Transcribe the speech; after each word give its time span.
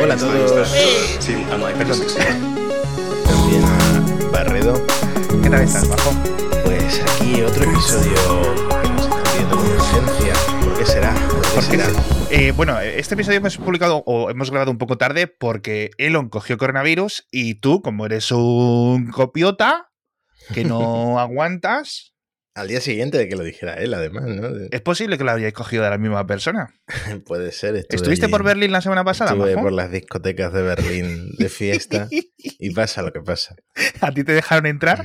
Hola 0.00 0.14
a 0.14 0.16
todos. 0.16 0.70
Perdón. 1.78 2.00
También 3.24 3.64
a 3.64 4.30
Barredo. 4.32 4.74
¿Qué 5.42 5.50
tal 5.50 5.62
estás, 5.62 5.88
Bajo? 5.88 6.10
Pues 6.64 7.00
aquí 7.02 7.42
otro 7.42 7.64
episodio 7.64 8.14
que 8.82 8.88
nos 8.88 9.02
está 9.04 9.22
pidiendo 9.22 9.56
con 9.56 9.66
urgencia. 9.66 10.34
¿Por 10.64 10.78
qué 10.78 10.86
será? 10.86 11.14
¿Por 11.14 11.42
qué 11.42 11.48
¿Por 11.54 11.64
qué 11.70 11.76
será? 11.78 11.84
se- 12.28 12.48
Eh, 12.48 12.52
bueno, 12.52 12.78
este 12.80 13.14
episodio 13.14 13.38
hemos 13.38 13.56
publicado 13.58 14.02
o 14.06 14.30
hemos 14.30 14.50
grabado 14.50 14.70
un 14.70 14.78
poco 14.78 14.96
tarde 14.96 15.26
porque 15.26 15.90
Elon 15.98 16.28
cogió 16.28 16.56
coronavirus 16.58 17.26
y 17.30 17.54
tú, 17.56 17.82
como 17.82 18.06
eres 18.06 18.30
un 18.32 19.10
copiota 19.10 19.90
que 20.54 20.64
no 20.64 21.18
aguantas, 21.20 22.14
Al 22.54 22.66
día 22.68 22.80
siguiente 22.80 23.16
de 23.16 23.28
que 23.28 23.36
lo 23.36 23.44
dijera 23.44 23.74
él, 23.74 23.94
además, 23.94 24.24
¿no? 24.26 24.48
Es 24.70 24.80
posible 24.80 25.16
que 25.16 25.24
lo 25.24 25.30
hayáis 25.30 25.54
cogido 25.54 25.84
de 25.84 25.90
la 25.90 25.98
misma 25.98 26.26
persona. 26.26 26.74
Puede 27.26 27.52
ser. 27.52 27.76
¿Estuviste 27.76 28.26
allí- 28.26 28.32
por 28.32 28.42
Berlín 28.42 28.72
la 28.72 28.80
semana 28.80 29.04
pasada? 29.04 29.30
Estuve 29.30 29.54
Majo? 29.54 29.66
por 29.66 29.72
las 29.72 29.90
discotecas 29.92 30.52
de 30.52 30.62
Berlín 30.62 31.30
de 31.38 31.48
fiesta 31.48 32.08
y 32.36 32.70
pasa 32.74 33.02
lo 33.02 33.12
que 33.12 33.20
pasa. 33.20 33.54
¿A 34.00 34.12
ti 34.12 34.24
te 34.24 34.32
dejaron 34.32 34.66
entrar? 34.66 35.04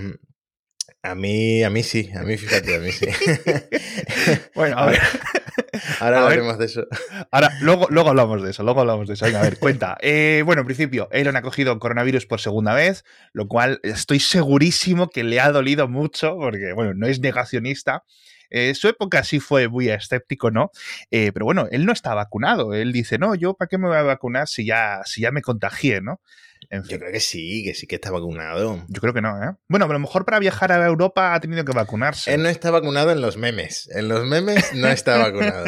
A 1.05 1.13
mí, 1.13 1.63
a 1.63 1.69
mí 1.69 1.83
sí, 1.83 2.09
a 2.15 2.23
mí 2.23 2.35
fíjate, 2.35 2.75
a 2.75 2.79
mí 2.79 2.91
sí. 2.91 3.05
Bueno, 4.55 4.77
a 4.77 4.87
ver. 4.87 4.99
Ahora 5.99 6.17
A 6.17 6.27
ver. 6.27 6.39
hablaremos 6.39 6.57
de 6.57 6.65
eso. 6.65 6.87
Ahora, 7.31 7.51
luego, 7.61 7.87
luego 7.91 8.09
hablamos 8.09 8.41
de 8.41 8.49
eso, 8.51 8.63
luego 8.63 8.79
hablamos 8.81 9.07
de 9.07 9.13
eso. 9.13 9.25
Venga, 9.25 9.39
a 9.39 9.43
ver, 9.43 9.59
cuenta. 9.59 9.97
Eh, 10.01 10.41
bueno, 10.45 10.61
en 10.61 10.65
principio, 10.65 11.07
Elon 11.11 11.35
ha 11.35 11.41
cogido 11.41 11.77
coronavirus 11.79 12.25
por 12.25 12.39
segunda 12.41 12.73
vez, 12.73 13.03
lo 13.33 13.47
cual 13.47 13.79
estoy 13.83 14.19
segurísimo 14.19 15.09
que 15.09 15.23
le 15.23 15.39
ha 15.39 15.51
dolido 15.51 15.87
mucho, 15.87 16.35
porque, 16.37 16.73
bueno, 16.73 16.93
no 16.95 17.07
es 17.07 17.19
negacionista. 17.19 18.03
Eh, 18.49 18.73
su 18.75 18.87
época 18.87 19.23
sí 19.23 19.39
fue 19.39 19.67
muy 19.67 19.89
escéptico, 19.89 20.49
¿no? 20.51 20.71
Eh, 21.11 21.31
pero 21.33 21.45
bueno, 21.45 21.67
él 21.71 21.85
no 21.85 21.91
está 21.91 22.13
vacunado. 22.13 22.73
Él 22.73 22.91
dice, 22.93 23.17
no, 23.17 23.35
yo 23.35 23.53
para 23.53 23.67
qué 23.67 23.77
me 23.77 23.87
voy 23.87 23.97
a 23.97 24.03
vacunar 24.03 24.47
si 24.47 24.65
ya, 24.65 25.01
si 25.05 25.21
ya 25.21 25.31
me 25.31 25.41
contagié, 25.41 26.01
¿no? 26.01 26.21
En 26.69 26.83
Yo 26.83 26.99
creo 26.99 27.11
que 27.11 27.19
sí, 27.19 27.63
que 27.63 27.73
sí 27.73 27.87
que 27.87 27.95
está 27.95 28.11
vacunado. 28.11 28.83
yo 28.87 29.01
creo 29.01 29.13
que 29.13 29.21
no, 29.21 29.41
¿eh? 29.43 29.55
Bueno, 29.69 29.85
a 29.85 29.87
lo 29.89 29.99
mejor 29.99 30.25
para 30.25 30.39
viajar 30.39 30.71
a 30.71 30.85
Europa 30.85 31.33
ha 31.33 31.39
tenido 31.39 31.63
que 31.65 31.71
vacunarse. 31.73 32.33
Él 32.33 32.43
no 32.43 32.49
está 32.49 32.71
vacunado 32.71 33.11
en 33.11 33.21
los 33.21 33.37
memes. 33.37 33.89
En 33.93 34.07
los 34.07 34.25
memes 34.25 34.73
no 34.73 34.87
está 34.87 35.17
vacunado. 35.29 35.65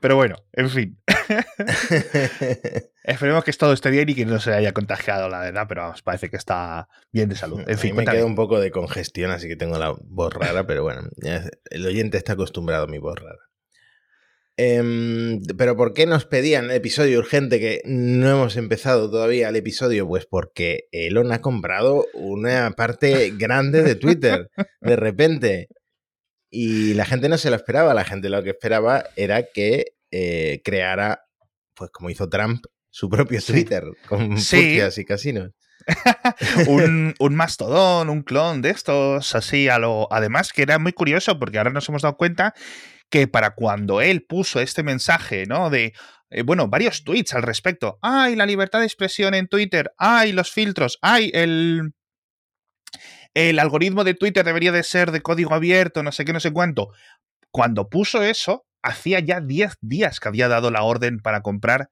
Pero 0.00 0.16
bueno, 0.16 0.36
en 0.52 0.70
fin. 0.70 0.98
Esperemos 3.02 3.42
que 3.42 3.52
todo 3.52 3.72
esté 3.72 3.90
bien 3.90 4.08
y 4.08 4.14
que 4.14 4.26
no 4.26 4.38
se 4.38 4.52
haya 4.52 4.72
contagiado, 4.72 5.28
la 5.28 5.40
verdad, 5.40 5.66
pero 5.68 5.82
vamos, 5.82 6.02
parece 6.02 6.28
que 6.28 6.36
está 6.36 6.88
bien 7.10 7.28
de 7.28 7.36
salud. 7.36 7.60
En 7.66 7.74
A 7.74 7.78
fin, 7.78 7.96
mí 7.96 8.04
me 8.04 8.04
queda 8.04 8.24
un 8.24 8.34
poco 8.34 8.60
de 8.60 8.70
congestión, 8.70 9.30
así 9.30 9.48
que 9.48 9.56
tengo 9.56 9.78
la 9.78 9.94
voz 10.04 10.34
rara, 10.34 10.66
pero 10.66 10.82
bueno, 10.82 11.02
el 11.70 11.86
oyente 11.86 12.18
está 12.18 12.34
acostumbrado 12.34 12.84
a 12.84 12.86
mi 12.86 12.98
voz 12.98 13.18
rara. 13.18 13.38
Em, 14.60 15.40
pero 15.56 15.76
¿por 15.76 15.94
qué 15.94 16.04
nos 16.04 16.24
pedían 16.24 16.72
episodio 16.72 17.20
urgente 17.20 17.60
que 17.60 17.80
no 17.84 18.28
hemos 18.28 18.56
empezado 18.56 19.08
todavía 19.08 19.48
el 19.50 19.56
episodio? 19.56 20.06
Pues 20.08 20.26
porque 20.26 20.88
Elon 20.90 21.30
ha 21.30 21.40
comprado 21.40 22.06
una 22.12 22.72
parte 22.72 23.32
grande 23.36 23.84
de 23.84 23.94
Twitter 23.94 24.50
de 24.80 24.96
repente. 24.96 25.68
Y 26.50 26.94
la 26.94 27.04
gente 27.04 27.28
no 27.28 27.38
se 27.38 27.50
lo 27.50 27.56
esperaba, 27.56 27.94
la 27.94 28.04
gente 28.04 28.30
lo 28.30 28.42
que 28.42 28.50
esperaba 28.50 29.04
era 29.14 29.44
que 29.44 29.92
eh, 30.10 30.60
creara, 30.64 31.20
pues 31.74 31.90
como 31.92 32.10
hizo 32.10 32.28
Trump, 32.28 32.64
su 32.90 33.08
propio 33.08 33.40
Sí. 33.40 33.52
Twitter, 33.52 33.84
con 34.08 34.38
Sí. 34.38 34.80
y 34.96 35.04
casinos. 35.04 35.52
un, 36.66 37.14
un 37.20 37.34
mastodón, 37.36 38.08
un 38.10 38.22
clon 38.22 38.60
de 38.60 38.70
estos, 38.70 39.36
así 39.36 39.68
a 39.68 39.78
lo. 39.78 40.12
Además, 40.12 40.52
que 40.52 40.62
era 40.62 40.80
muy 40.80 40.92
curioso 40.92 41.38
porque 41.38 41.58
ahora 41.58 41.70
nos 41.70 41.88
hemos 41.88 42.02
dado 42.02 42.16
cuenta 42.16 42.54
que 43.10 43.26
para 43.28 43.54
cuando 43.54 44.00
él 44.00 44.24
puso 44.24 44.60
este 44.60 44.82
mensaje, 44.82 45.46
¿no? 45.46 45.70
De. 45.70 45.94
eh, 46.30 46.42
bueno, 46.42 46.68
varios 46.68 47.04
tweets 47.04 47.34
al 47.34 47.42
respecto. 47.42 47.98
¡Ay, 48.02 48.36
la 48.36 48.46
libertad 48.46 48.80
de 48.80 48.86
expresión 48.86 49.34
en 49.34 49.48
Twitter! 49.48 49.92
¡Ay, 49.98 50.32
los 50.32 50.50
filtros! 50.52 50.98
¡Ay, 51.02 51.30
el. 51.34 51.92
El 53.34 53.58
algoritmo 53.58 54.04
de 54.04 54.14
Twitter 54.14 54.44
debería 54.44 54.72
de 54.72 54.82
ser 54.82 55.12
de 55.12 55.22
código 55.22 55.54
abierto, 55.54 56.02
no 56.02 56.12
sé 56.12 56.24
qué, 56.24 56.32
no 56.32 56.40
sé 56.40 56.52
cuánto. 56.52 56.90
Cuando 57.52 57.88
puso 57.90 58.22
eso, 58.22 58.66
hacía 58.82 59.20
ya 59.20 59.40
10 59.40 59.74
días 59.82 60.20
que 60.20 60.28
había 60.28 60.48
dado 60.48 60.70
la 60.70 60.82
orden 60.84 61.20
para 61.20 61.42
comprar 61.42 61.90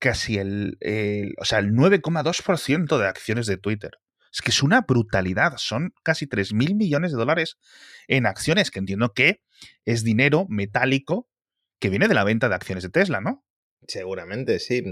casi 0.00 0.38
el, 0.38 0.76
el- 0.80 1.34
o 1.40 1.44
sea, 1.44 1.58
el 1.58 1.72
9,2% 1.72 2.98
de 2.98 3.06
acciones 3.08 3.46
de 3.46 3.56
Twitter. 3.58 3.92
Es 4.38 4.42
que 4.42 4.50
es 4.52 4.62
una 4.62 4.82
brutalidad. 4.82 5.54
Son 5.56 5.92
casi 6.04 6.26
3.000 6.26 6.76
millones 6.76 7.10
de 7.10 7.18
dólares 7.18 7.56
en 8.06 8.24
acciones, 8.24 8.70
que 8.70 8.78
entiendo 8.78 9.12
que 9.12 9.40
es 9.84 10.04
dinero 10.04 10.46
metálico 10.48 11.28
que 11.80 11.88
viene 11.90 12.06
de 12.06 12.14
la 12.14 12.22
venta 12.22 12.48
de 12.48 12.54
acciones 12.54 12.84
de 12.84 12.90
Tesla, 12.90 13.20
¿no? 13.20 13.44
Seguramente, 13.88 14.60
sí. 14.60 14.84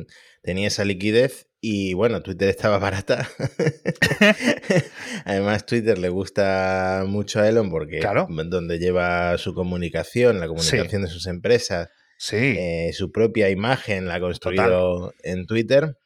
Tenía 0.43 0.67
esa 0.67 0.85
liquidez 0.85 1.49
y 1.61 1.95
bueno, 1.95 2.25
Twitter 2.25 2.49
estaba 2.49 2.79
barata. 2.81 3.29
Además, 5.25 5.65
Twitter 5.65 5.97
le 5.99 6.09
gusta 6.09 7.05
mucho 7.07 7.39
a 7.41 7.49
Elon 7.49 7.71
porque 7.71 8.01
Claro. 8.01 8.27
donde 8.29 8.81
lleva 8.81 9.39
su 9.39 9.55
comunicación, 9.55 10.41
la 10.41 10.49
comunicación 10.49 11.03
de 11.03 11.09
sus 11.09 11.29
empresas, 11.29 11.89
Sí. 12.19 12.37
eh, 12.37 12.91
su 12.95 13.13
propia 13.13 13.49
imagen 13.49 14.07
la 14.07 14.17
ha 14.17 14.21
construido 14.21 15.15
en 15.23 15.47
Twitter. 15.47 15.97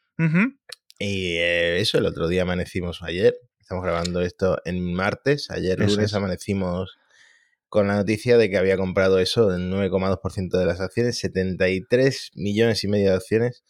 Y 1.01 1.39
eh, 1.39 1.81
eso, 1.81 1.97
el 1.99 2.05
otro 2.05 2.29
día 2.29 2.43
amanecimos 2.43 3.03
ayer. 3.03 3.35
Estamos 3.59 3.83
grabando 3.83 4.21
esto 4.21 4.59
en 4.67 4.93
martes. 4.93 5.51
Ayer 5.51 5.81
Eso 5.81 5.95
lunes 5.95 6.11
es. 6.11 6.15
amanecimos 6.15 6.99
con 7.69 7.89
la 7.89 7.95
noticia 7.97 8.37
de 8.37 8.51
que 8.51 8.59
había 8.59 8.77
comprado 8.77 9.19
eso 9.19 9.49
del 9.49 9.71
9,2% 9.73 10.59
de 10.59 10.67
las 10.67 10.81
acciones, 10.81 11.19
73 11.19 12.33
millones 12.35 12.85
y 12.85 12.89
medio 12.89 13.11
de 13.11 13.17
acciones. 13.17 13.65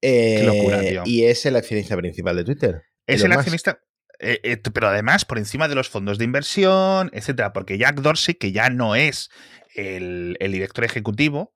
Eh, 0.00 0.44
locura, 0.44 0.80
tío. 0.80 1.02
Y 1.04 1.24
es 1.24 1.44
el 1.44 1.56
accionista 1.56 1.94
principal 1.96 2.36
de 2.36 2.44
Twitter. 2.44 2.82
Es 3.06 3.22
el 3.22 3.32
accionista. 3.32 3.80
eh, 4.18 4.40
eh, 4.42 4.56
pero 4.72 4.88
además 4.88 5.26
por 5.26 5.36
encima 5.36 5.68
de 5.68 5.74
los 5.74 5.90
fondos 5.90 6.16
de 6.16 6.24
inversión, 6.24 7.10
etcétera, 7.12 7.52
porque 7.52 7.76
Jack 7.76 7.96
Dorsey, 8.00 8.34
que 8.34 8.52
ya 8.52 8.70
no 8.70 8.94
es 8.96 9.28
el, 9.74 10.38
el 10.40 10.52
director 10.52 10.84
ejecutivo, 10.84 11.52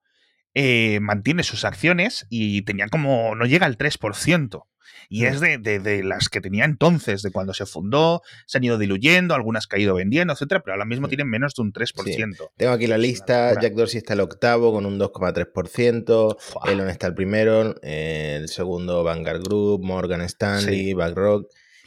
eh, 0.55 0.99
mantiene 1.01 1.43
sus 1.45 1.65
acciones 1.65 2.27
y 2.29 2.63
tenía 2.63 2.89
como. 2.89 3.35
no 3.35 3.47
llega 3.47 3.67
al 3.67 3.79
3%. 3.79 4.67
Y 5.09 5.25
es 5.25 5.41
de, 5.41 5.59
de- 5.59 5.79
de 5.81 6.03
las 6.05 6.29
que 6.29 6.41
tenía 6.41 6.65
entonces, 6.65 7.23
de 7.23 7.31
cuando 7.33 7.55
se 7.55 7.67
fundó, 7.67 8.23
se 8.47 8.59
han 8.59 8.65
ido 8.65 8.79
diluyendo, 8.79 9.35
algunas 9.35 9.67
que 9.67 9.77
ha 9.77 9.79
ido 9.79 9.95
vendiendo, 9.95 10.33
etcétera, 10.33 10.61
pero 10.63 10.75
ahora 10.75 10.85
mismo 10.85 11.09
tienen 11.09 11.29
menos 11.29 11.55
de 11.55 11.63
un 11.63 11.73
3%. 11.73 12.51
Tengo 12.57 12.73
aquí 12.73 12.87
la 12.87 12.99
lista. 12.99 13.55
Jack 13.61 13.75
Dorsey 13.75 13.99
está 13.99 14.15
el 14.15 14.21
octavo 14.21 14.73
con 14.73 14.87
un 14.87 14.99
2,3%. 14.99 16.37
Fua. 16.39 16.63
Elon 16.71 16.89
está 16.89 17.07
el 17.07 17.15
primero. 17.15 17.75
el 17.83 18.49
segundo, 18.49 19.03
Vanguard 19.05 19.43
Group, 19.43 19.83
Morgan 19.85 20.21
Stanley, 20.23 20.87
Sí. 20.89 20.95
BlackRock. 20.95 21.47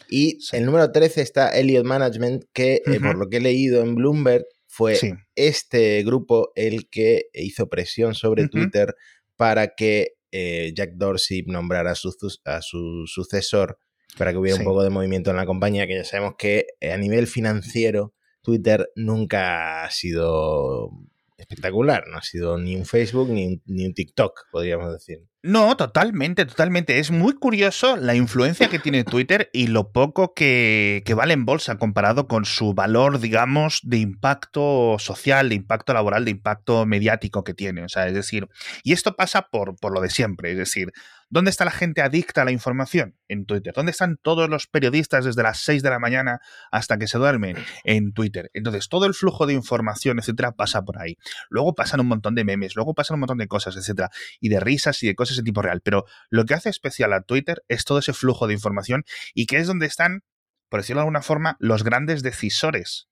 Y 0.10 0.40
Sí. 0.42 0.58
el 0.58 0.66
número 0.66 0.92
13 0.92 1.22
está 1.22 1.50
Elliott 1.58 1.86
Management, 1.86 2.44
que 2.54 2.82
eh, 2.86 3.00
por 3.00 3.16
lo 3.18 3.30
que 3.30 3.38
he 3.38 3.42
leído 3.42 3.82
en 3.82 3.96
Bloomberg, 3.96 4.46
fue 4.68 4.96
Sí. 4.96 5.14
este 5.36 6.04
grupo 6.04 6.52
el 6.56 6.90
que 6.90 7.26
hizo 7.34 7.68
presión 7.70 8.14
sobre. 8.16 8.48
Twitter 8.48 8.96
para 9.36 9.70
que 9.76 10.14
eh, 10.34 10.74
Jack 10.76 10.94
Dorsey 10.96 11.44
nombrara 11.44 11.92
a 11.92 11.96
su, 11.96 12.12
a 12.46 12.62
su 12.62 13.04
sucesor, 13.06 13.78
para 14.18 14.32
que 14.32 14.38
hubiera 14.40 14.58
Sí. 14.58 14.62
un 14.64 14.66
poco 14.68 14.84
de 14.84 14.90
movimiento 14.90 15.30
en 15.30 15.38
la 15.38 15.46
compañía, 15.46 15.88
que 15.88 15.96
ya 15.96 16.04
sabemos 16.04 16.34
que 16.38 16.66
eh, 16.82 16.92
a 16.92 16.98
nivel 16.98 17.28
financiero 17.28 18.14
Twitter 18.42 18.90
nunca 18.96 19.84
ha 19.86 19.92
sido 19.92 20.90
espectacular, 21.38 22.06
no 22.10 22.18
ha 22.18 22.22
sido 22.24 22.58
ni 22.58 22.76
un 22.76 22.86
Facebook 22.86 23.30
ni 23.30 23.46
un, 23.46 23.62
ni 23.66 23.86
un 23.86 23.94
TikTok, 23.94 24.48
podríamos 24.52 24.92
decir. 24.92 25.20
No, 25.46 25.76
totalmente, 25.76 26.46
totalmente. 26.46 27.00
Es 27.00 27.12
muy 27.12 27.34
curioso 27.34 27.98
la 27.98 28.16
influencia 28.16 28.70
que 28.70 28.80
tiene 28.80 29.04
Twitter 29.04 29.50
y 29.52 29.68
lo 29.68 29.92
poco 29.92 30.34
que, 30.34 31.04
que 31.06 31.14
vale 31.14 31.34
en 31.34 31.44
bolsa 31.44 31.78
comparado 31.78 32.30
con 32.30 32.46
su 32.46 32.74
valor, 32.74 33.20
digamos, 33.20 33.82
de 33.84 33.98
impacto 33.98 34.96
social, 35.00 35.50
de 35.50 35.56
impacto 35.56 35.94
laboral, 35.94 36.24
de 36.24 36.32
impacto 36.32 36.86
mediático 36.86 37.44
que 37.44 37.54
tiene. 37.54 37.84
O 37.84 37.90
sea, 37.90 38.08
es 38.08 38.14
decir, 38.14 38.48
y 38.84 38.94
esto 38.94 39.18
pasa 39.18 39.50
por, 39.52 39.76
por 39.76 39.94
lo 39.94 40.00
de 40.00 40.10
siempre. 40.10 40.52
Es 40.54 40.58
decir, 40.58 40.94
¿dónde 41.30 41.52
está 41.52 41.66
la 41.66 41.72
gente 41.72 42.02
adicta 42.02 42.44
a 42.44 42.46
la 42.46 42.52
información? 42.52 43.18
En 43.28 43.46
Twitter. 43.46 43.74
¿Dónde 43.76 43.92
están 43.92 44.16
todos 44.22 44.50
los 44.50 44.68
periodistas 44.68 45.26
desde 45.26 45.44
las 45.44 45.58
6 45.60 45.84
de 45.84 45.90
la 45.90 46.00
mañana 46.00 46.40
hasta 46.72 46.98
que 46.98 47.08
se 47.08 47.18
duermen? 47.18 47.58
En 47.84 48.14
Twitter. 48.14 48.50
Entonces, 48.54 48.88
todo 48.88 49.08
el 49.08 49.14
flujo 49.14 49.46
de 49.46 49.54
información, 49.54 50.20
etcétera, 50.20 50.54
pasa 50.54 50.84
por 50.84 51.02
ahí. 51.02 51.18
Luego 51.50 51.76
pasan 51.76 52.00
un 52.00 52.08
montón 52.08 52.34
de 52.34 52.46
memes, 52.46 52.78
luego 52.78 52.94
pasan 52.94 53.16
un 53.16 53.22
montón 53.22 53.40
de 53.40 53.48
cosas, 53.48 53.76
etcétera 53.76 54.10
y 54.40 54.50
de 54.50 54.60
risas 54.60 55.02
y 55.04 55.08
de 55.08 55.16
cosas 55.16 55.33
en 55.38 55.46
tiempo 55.46 55.62
real. 55.62 55.82
Pero 55.82 56.06
lo 56.30 56.46
que 56.46 56.54
hace 56.54 56.70
especial 56.70 57.14
a 57.14 57.22
Twitter 57.22 57.64
es 57.68 57.86
todo 57.86 58.00
ese 58.00 58.14
flujo 58.14 58.48
de 58.48 58.54
información 58.54 59.04
y 59.34 59.46
que 59.46 59.58
es 59.58 59.68
donde 59.68 59.86
están, 59.86 60.22
por 60.70 60.80
decirlo 60.82 61.00
de 61.00 61.04
alguna 61.04 61.22
forma, 61.22 61.58
los 61.60 61.84
grandes 61.84 62.24
decisores 62.24 63.08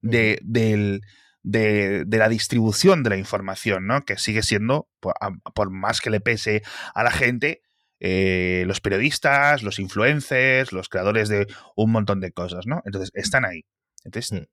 de, 0.00 0.38
del- 0.42 1.00
de, 1.42 2.04
de 2.06 2.18
la 2.18 2.28
distribución 2.28 3.02
de 3.04 3.10
la 3.10 3.16
información, 3.16 3.86
¿no? 3.86 4.02
Que 4.04 4.18
sigue 4.18 4.42
siendo, 4.42 4.88
por, 5.00 5.14
a- 5.20 5.30
por 5.54 5.70
más 5.70 6.00
que 6.00 6.10
le 6.10 6.20
pese 6.20 6.62
a 6.94 7.02
la 7.04 7.10
gente, 7.12 7.62
eh, 8.00 8.64
los 8.66 8.80
periodistas, 8.80 9.62
los 9.62 9.78
influencers, 9.78 10.72
los 10.72 10.88
creadores 10.88 11.28
de 11.28 11.46
un 11.76 11.92
montón 11.92 12.20
de 12.20 12.32
cosas, 12.32 12.66
¿no? 12.66 12.82
Entonces, 12.84 13.10
están 13.14 13.44
ahí. 13.44 13.64
Entonces, 14.04 14.32
Mm. 14.40 14.44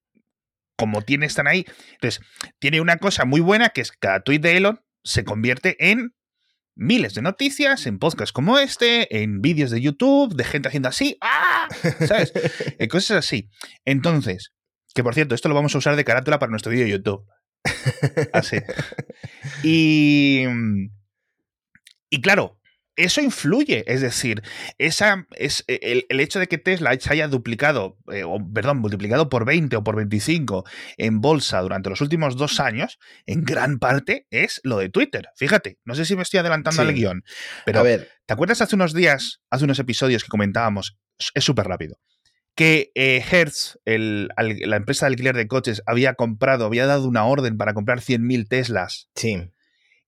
como 0.78 1.02
tiene, 1.02 1.26
están 1.26 1.48
ahí. 1.48 1.66
Entonces, 1.94 2.22
tiene 2.60 2.80
una 2.82 2.98
cosa 2.98 3.26
muy 3.26 3.42
buena 3.42 3.70
que 3.70 3.82
es 3.82 3.92
que 3.92 3.98
cada 4.00 4.22
tweet 4.22 4.40
de 4.40 4.58
Elon 4.58 4.80
se 5.04 5.24
convierte 5.24 5.76
en 5.92 6.14
miles 6.76 7.14
de 7.14 7.22
noticias 7.22 7.86
en 7.86 8.00
podcasts 8.00 8.34
como 8.34 8.58
este, 8.58 9.22
en 9.22 9.42
vídeos 9.42 9.72
de 9.72 9.82
YouTube, 9.82 10.36
de 10.36 10.44
gente 10.44 10.68
haciendo 10.68 10.90
así, 10.90 11.18
¡ah! 11.22 11.68
¿sabes? 12.08 12.34
Eh, 12.80 12.88
cosas 12.88 13.18
así. 13.18 13.50
Entonces, 13.86 14.52
que 14.94 15.04
por 15.04 15.14
cierto, 15.14 15.36
esto 15.36 15.50
lo 15.50 15.56
vamos 15.56 15.76
a 15.76 15.78
usar 15.78 15.96
de 15.96 16.04
carátula 16.04 16.40
para 16.40 16.50
nuestro 16.50 16.72
vídeo 16.72 16.86
de 16.86 16.92
YouTube. 16.92 17.26
Así. 18.34 18.58
Y. 19.64 20.44
Y 22.10 22.22
claro, 22.22 22.60
eso 22.96 23.22
influye. 23.22 23.84
Es 23.88 24.02
decir, 24.02 24.42
esa, 24.78 25.28
es, 25.36 25.64
el, 25.68 26.06
hecho 26.20 26.40
de 26.40 26.48
que 26.48 26.58
Tesla 26.58 26.98
se 27.00 27.12
haya 27.12 27.28
duplicado, 27.28 27.98
eh, 28.12 28.24
o, 28.24 28.40
perdón, 28.54 28.80
multiplicado 28.80 29.30
por 29.30 29.46
20 29.46 29.76
o 29.76 29.84
por 29.84 29.96
25 29.96 30.66
en 30.98 31.22
bolsa 31.22 31.62
durante 31.62 31.90
los 31.90 32.02
últimos 32.02 32.38
dos 32.38 32.60
años, 32.60 33.00
en 33.26 33.44
gran 33.44 33.80
parte 33.80 34.28
es 34.30 34.62
lo 34.64 34.78
de 34.78 34.90
Twitter. 34.90 35.30
Fíjate, 35.36 35.80
no 35.86 35.96
sé 35.96 36.06
si 36.06 36.16
me 36.16 36.24
estoy 36.24 36.40
adelantando 36.40 36.82
al 36.82 36.94
guion, 36.94 37.24
pero 37.66 37.80
a 37.80 37.84
ver. 37.84 38.10
¿te 38.26 38.34
acuerdas 38.34 38.62
hace 38.62 38.76
unos 38.76 38.94
días, 38.94 39.42
hace 39.50 39.66
unos 39.66 39.80
episodios 39.80 40.24
que 40.24 40.30
comentábamos? 40.30 40.98
Es 41.34 41.44
súper 41.44 41.68
rápido 41.68 41.98
que 42.56 42.92
eh, 42.94 43.24
Hertz, 43.32 43.80
la 43.86 44.76
empresa 44.76 45.06
de 45.06 45.14
alquiler 45.14 45.36
de 45.36 45.48
coches, 45.48 45.82
había 45.86 46.14
comprado, 46.14 46.66
había 46.66 46.86
dado 46.86 47.08
una 47.08 47.26
orden 47.26 47.58
para 47.58 47.74
comprar 47.74 48.00
100.000 48.00 48.48
Teslas. 48.48 49.10
Sí. 49.16 49.50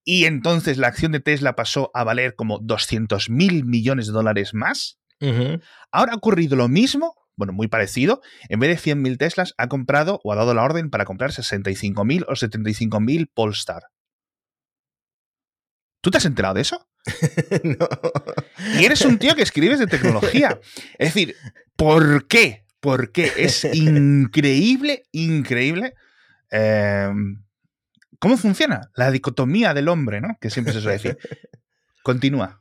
Y 0.06 0.26
entonces 0.26 0.78
la 0.78 0.88
acción 0.88 1.12
de 1.12 1.20
Tesla 1.20 1.56
pasó 1.56 1.90
a 1.96 2.04
valer 2.04 2.36
como 2.36 2.62
200.000 2.62 3.66
millones 3.66 4.08
de 4.08 4.14
dólares 4.14 4.54
más. 4.54 5.00
Ahora 5.92 6.14
ha 6.14 6.16
ocurrido 6.16 6.56
lo 6.56 6.68
mismo, 6.68 7.16
bueno, 7.36 7.52
muy 7.52 7.68
parecido. 7.68 8.22
En 8.48 8.60
vez 8.60 8.84
de 8.84 8.92
100.000 8.92 9.18
Teslas, 9.18 9.56
ha 9.58 9.68
comprado 9.68 10.22
o 10.24 10.32
ha 10.32 10.36
dado 10.36 10.54
la 10.54 10.64
orden 10.64 10.92
para 10.92 11.06
comprar 11.06 11.32
65.000 11.32 12.26
o 12.28 12.34
75.000 12.34 13.32
Polestar. 13.34 13.84
¿Tú 16.02 16.12
te 16.12 16.18
has 16.18 16.26
enterado 16.26 16.54
de 16.54 16.62
eso? 16.62 16.88
no. 17.64 17.88
Y 18.80 18.86
eres 18.86 19.02
un 19.02 19.18
tío 19.18 19.36
que 19.36 19.42
escribes 19.42 19.80
de 19.80 19.88
tecnología. 19.88 20.60
Es 21.00 21.14
decir, 21.14 21.36
¿por 21.76 22.28
qué? 22.28 22.66
Porque 22.80 23.32
es 23.38 23.66
increíble, 23.74 25.04
increíble. 25.12 25.96
Em, 26.52 27.44
¿Cómo 28.26 28.38
funciona 28.38 28.90
la 28.96 29.12
dicotomía 29.12 29.76
del 29.76 29.88
hombre, 29.88 30.20
¿no? 30.20 30.38
Que 30.42 30.50
siempre 30.50 30.74
se 30.74 30.82
suele 30.82 30.98
decir. 30.98 31.18
Continúa. 32.04 32.60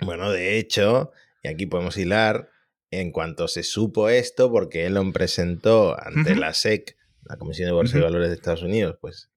Bueno, 0.00 0.30
de 0.30 0.58
hecho, 0.58 1.10
y 1.42 1.48
aquí 1.48 1.66
podemos 1.66 1.96
hilar, 1.96 2.48
en 2.92 3.10
cuanto 3.10 3.48
se 3.48 3.64
supo 3.64 4.08
esto, 4.08 4.52
porque 4.52 4.86
Elon 4.86 5.12
presentó 5.12 6.00
ante 6.00 6.36
la 6.36 6.54
SEC, 6.54 6.96
la 7.24 7.36
Comisión 7.36 7.66
de 7.66 7.72
Bolsa 7.72 7.98
y 7.98 8.00
Valores 8.00 8.28
de 8.28 8.36
Estados 8.36 8.62
Unidos, 8.62 8.96
pues 9.00 9.32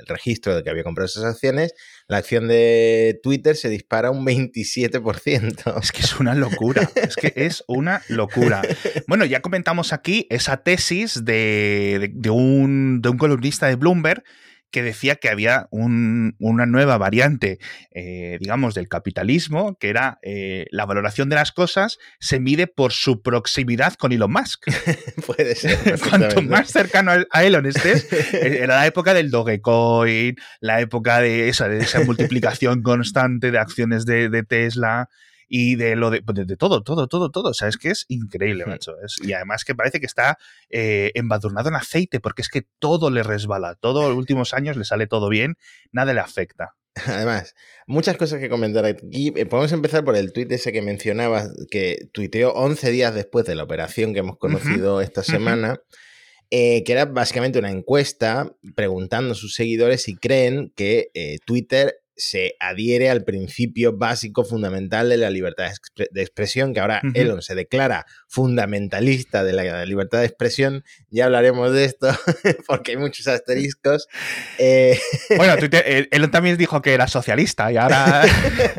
el 0.00 0.06
registro 0.06 0.54
de 0.54 0.62
que 0.62 0.70
había 0.70 0.84
comprado 0.84 1.06
esas 1.06 1.24
acciones, 1.24 1.74
la 2.08 2.18
acción 2.18 2.48
de 2.48 3.20
Twitter 3.22 3.56
se 3.56 3.68
dispara 3.68 4.10
un 4.10 4.26
27%. 4.26 5.82
Es 5.82 5.92
que 5.92 6.00
es 6.00 6.18
una 6.18 6.34
locura, 6.34 6.90
es 6.96 7.16
que 7.16 7.32
es 7.36 7.64
una 7.66 8.02
locura. 8.08 8.62
Bueno, 9.06 9.24
ya 9.24 9.40
comentamos 9.40 9.92
aquí 9.92 10.26
esa 10.30 10.58
tesis 10.58 11.24
de, 11.24 12.12
un, 12.30 13.00
de 13.02 13.08
un 13.08 13.18
columnista 13.18 13.66
de 13.66 13.76
Bloomberg 13.76 14.24
que 14.74 14.82
decía 14.82 15.14
que 15.14 15.28
había 15.28 15.68
una 15.70 16.66
nueva 16.66 16.98
variante, 16.98 17.60
eh, 17.92 18.38
digamos, 18.40 18.74
del 18.74 18.88
capitalismo, 18.88 19.78
que 19.78 19.88
era 19.88 20.18
eh, 20.22 20.66
la 20.72 20.84
valoración 20.84 21.28
de 21.28 21.36
las 21.36 21.52
cosas 21.52 21.98
se 22.18 22.40
mide 22.40 22.66
por 22.66 22.90
su 22.90 23.22
proximidad 23.22 23.94
con 23.94 24.10
Elon 24.10 24.32
Musk. 24.32 24.66
Puede 25.28 25.54
ser. 25.54 26.00
Cuanto 26.10 26.42
más 26.42 26.72
cercano 26.72 27.12
a 27.30 27.44
Elon 27.44 27.66
estés, 27.66 28.12
eh, 28.12 28.58
era 28.64 28.78
la 28.78 28.86
época 28.88 29.14
del 29.14 29.30
Dogecoin, 29.30 30.34
la 30.58 30.80
época 30.80 31.20
de 31.20 31.48
esa, 31.48 31.68
de 31.68 31.78
esa 31.78 32.00
multiplicación 32.00 32.82
constante 32.82 33.52
de 33.52 33.58
acciones 33.60 34.04
de, 34.06 34.28
de 34.28 34.42
Tesla 34.42 35.08
y 35.48 35.76
de 35.76 35.96
lo 35.96 36.10
de, 36.10 36.22
pues, 36.22 36.46
de, 36.46 36.56
todo, 36.56 36.82
todo, 36.82 37.06
todo, 37.06 37.30
todo. 37.30 37.50
O 37.50 37.54
sea, 37.54 37.68
es 37.68 37.76
que 37.76 37.90
es 37.90 38.06
increíble, 38.08 38.66
macho. 38.66 38.94
y 39.22 39.32
además 39.32 39.64
que 39.64 39.74
parece 39.74 40.00
que 40.00 40.06
está 40.06 40.38
eh, 40.70 41.12
embadurnado 41.14 41.68
en 41.68 41.76
aceite, 41.76 42.20
porque 42.20 42.42
es 42.42 42.48
que 42.48 42.66
todo 42.78 43.10
le 43.10 43.22
resbala. 43.22 43.74
Todos 43.76 44.08
los 44.08 44.16
últimos 44.16 44.54
años 44.54 44.76
le 44.76 44.84
sale 44.84 45.06
todo 45.06 45.28
bien, 45.28 45.56
nada 45.92 46.12
le 46.12 46.20
afecta. 46.20 46.74
Además, 47.06 47.54
muchas 47.86 48.16
cosas 48.16 48.40
que 48.40 48.48
comentar 48.48 48.84
aquí. 48.84 49.32
Eh, 49.36 49.46
podemos 49.46 49.72
empezar 49.72 50.04
por 50.04 50.16
el 50.16 50.32
tuit 50.32 50.50
ese 50.52 50.72
que 50.72 50.82
mencionabas, 50.82 51.50
que 51.70 52.08
tuiteó 52.12 52.52
11 52.52 52.90
días 52.90 53.14
después 53.14 53.44
de 53.46 53.56
la 53.56 53.64
operación 53.64 54.12
que 54.12 54.20
hemos 54.20 54.38
conocido 54.38 55.00
esta 55.00 55.22
semana. 55.22 55.80
Eh, 56.50 56.84
que 56.84 56.92
era 56.92 57.06
básicamente 57.06 57.58
una 57.58 57.70
encuesta 57.70 58.54
preguntando 58.76 59.32
a 59.32 59.34
sus 59.34 59.54
seguidores 59.54 60.02
si 60.02 60.14
creen 60.14 60.72
que 60.76 61.08
Twitter 61.46 62.03
se 62.16 62.54
adhiere 62.60 63.10
al 63.10 63.24
principio 63.24 63.96
básico 63.96 64.44
fundamental 64.44 65.08
de 65.08 65.16
la 65.16 65.30
libertad 65.30 65.70
de 66.10 66.22
expresión, 66.22 66.72
que 66.72 66.80
ahora 66.80 67.02
Elon 67.14 67.42
se 67.42 67.54
declara 67.54 68.06
fundamentalista 68.28 69.42
de 69.44 69.52
la 69.52 69.84
libertad 69.84 70.20
de 70.20 70.26
expresión. 70.26 70.84
Ya 71.10 71.26
hablaremos 71.26 71.72
de 71.72 71.84
esto 71.84 72.08
porque 72.66 72.92
hay 72.92 72.96
muchos 72.98 73.26
asteriscos. 73.26 74.08
Eh, 74.58 74.98
bueno, 75.36 75.54
eh, 75.72 76.08
Elon 76.10 76.30
también 76.30 76.56
dijo 76.56 76.80
que 76.82 76.94
era 76.94 77.06
socialista 77.06 77.72
y 77.72 77.76
ahora... 77.76 78.24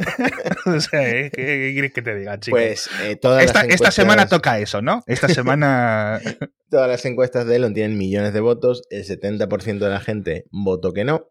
no 0.65 0.79
sé, 0.79 1.31
¿qué, 1.33 1.71
quieres 1.73 1.93
que 1.93 2.01
te 2.01 2.15
diga, 2.15 2.39
chico? 2.39 2.57
Pues 2.57 2.89
eh, 3.03 3.19
esta, 3.41 3.61
esta 3.61 3.91
semana 3.91 4.27
toca 4.27 4.59
eso, 4.59 4.81
¿no? 4.81 5.03
Esta 5.07 5.27
semana... 5.27 6.21
todas 6.69 6.87
las 6.89 7.05
encuestas 7.05 7.45
de 7.45 7.57
Elon 7.57 7.73
tienen 7.73 7.97
millones 7.97 8.33
de 8.33 8.39
votos, 8.39 8.83
el 8.89 9.05
70% 9.05 9.79
de 9.79 9.89
la 9.89 9.99
gente 9.99 10.45
votó 10.51 10.93
que 10.93 11.03
no. 11.03 11.29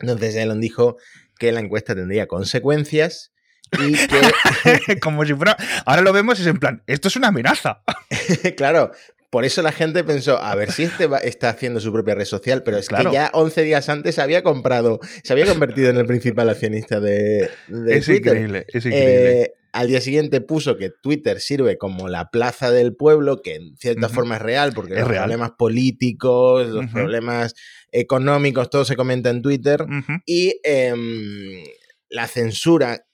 Entonces 0.00 0.34
Elon 0.34 0.60
dijo 0.60 0.96
que 1.44 1.52
la 1.52 1.60
encuesta 1.60 1.94
tendría 1.94 2.26
consecuencias 2.26 3.32
y 3.72 3.94
que... 3.94 4.98
Como 5.00 5.24
si 5.24 5.34
fuera... 5.34 5.56
Ahora 5.86 6.02
lo 6.02 6.12
vemos 6.12 6.40
es 6.40 6.46
en 6.46 6.58
plan, 6.58 6.82
esto 6.86 7.08
es 7.08 7.16
una 7.16 7.28
amenaza. 7.28 7.82
claro, 8.56 8.92
por 9.30 9.44
eso 9.44 9.62
la 9.62 9.72
gente 9.72 10.04
pensó, 10.04 10.38
a 10.38 10.54
ver 10.54 10.70
si 10.70 10.84
este 10.84 11.08
está 11.24 11.48
haciendo 11.48 11.80
su 11.80 11.92
propia 11.92 12.14
red 12.14 12.24
social, 12.24 12.62
pero 12.62 12.76
es 12.76 12.88
que 12.88 13.02
ya 13.12 13.30
11 13.32 13.62
días 13.62 13.88
antes 13.88 14.18
había 14.18 14.42
comprado, 14.44 15.00
se 15.24 15.32
había 15.32 15.46
convertido 15.46 15.90
en 15.90 15.96
el 15.96 16.06
principal 16.06 16.48
accionista 16.48 17.00
de, 17.00 17.50
es 17.88 18.08
Increíble, 18.08 18.64
es 18.68 18.86
increíble. 18.86 19.42
Eh, 19.42 19.52
al 19.72 19.88
día 19.88 20.00
siguiente 20.00 20.40
puso 20.40 20.76
que 20.76 20.90
Twitter 20.90 21.40
sirve 21.40 21.78
como 21.78 22.06
la 22.08 22.30
plaza 22.30 22.70
del 22.70 22.94
pueblo, 22.94 23.42
que 23.42 23.56
en 23.56 23.76
cierta 23.76 24.08
forma 24.08 24.36
es 24.36 24.42
real, 24.42 24.72
porque 24.72 24.94
los 24.94 25.08
problemas 25.08 25.50
políticos, 25.58 26.68
los 26.68 26.86
problemas 26.92 27.56
económicos, 27.94 28.68
todo 28.70 28.84
se 28.84 28.96
comenta 28.96 29.30
en 29.30 29.40
Twitter. 29.40 29.86
Y 30.26 30.60
em, 30.64 31.64
la 32.10 32.26
censura, 32.26 33.06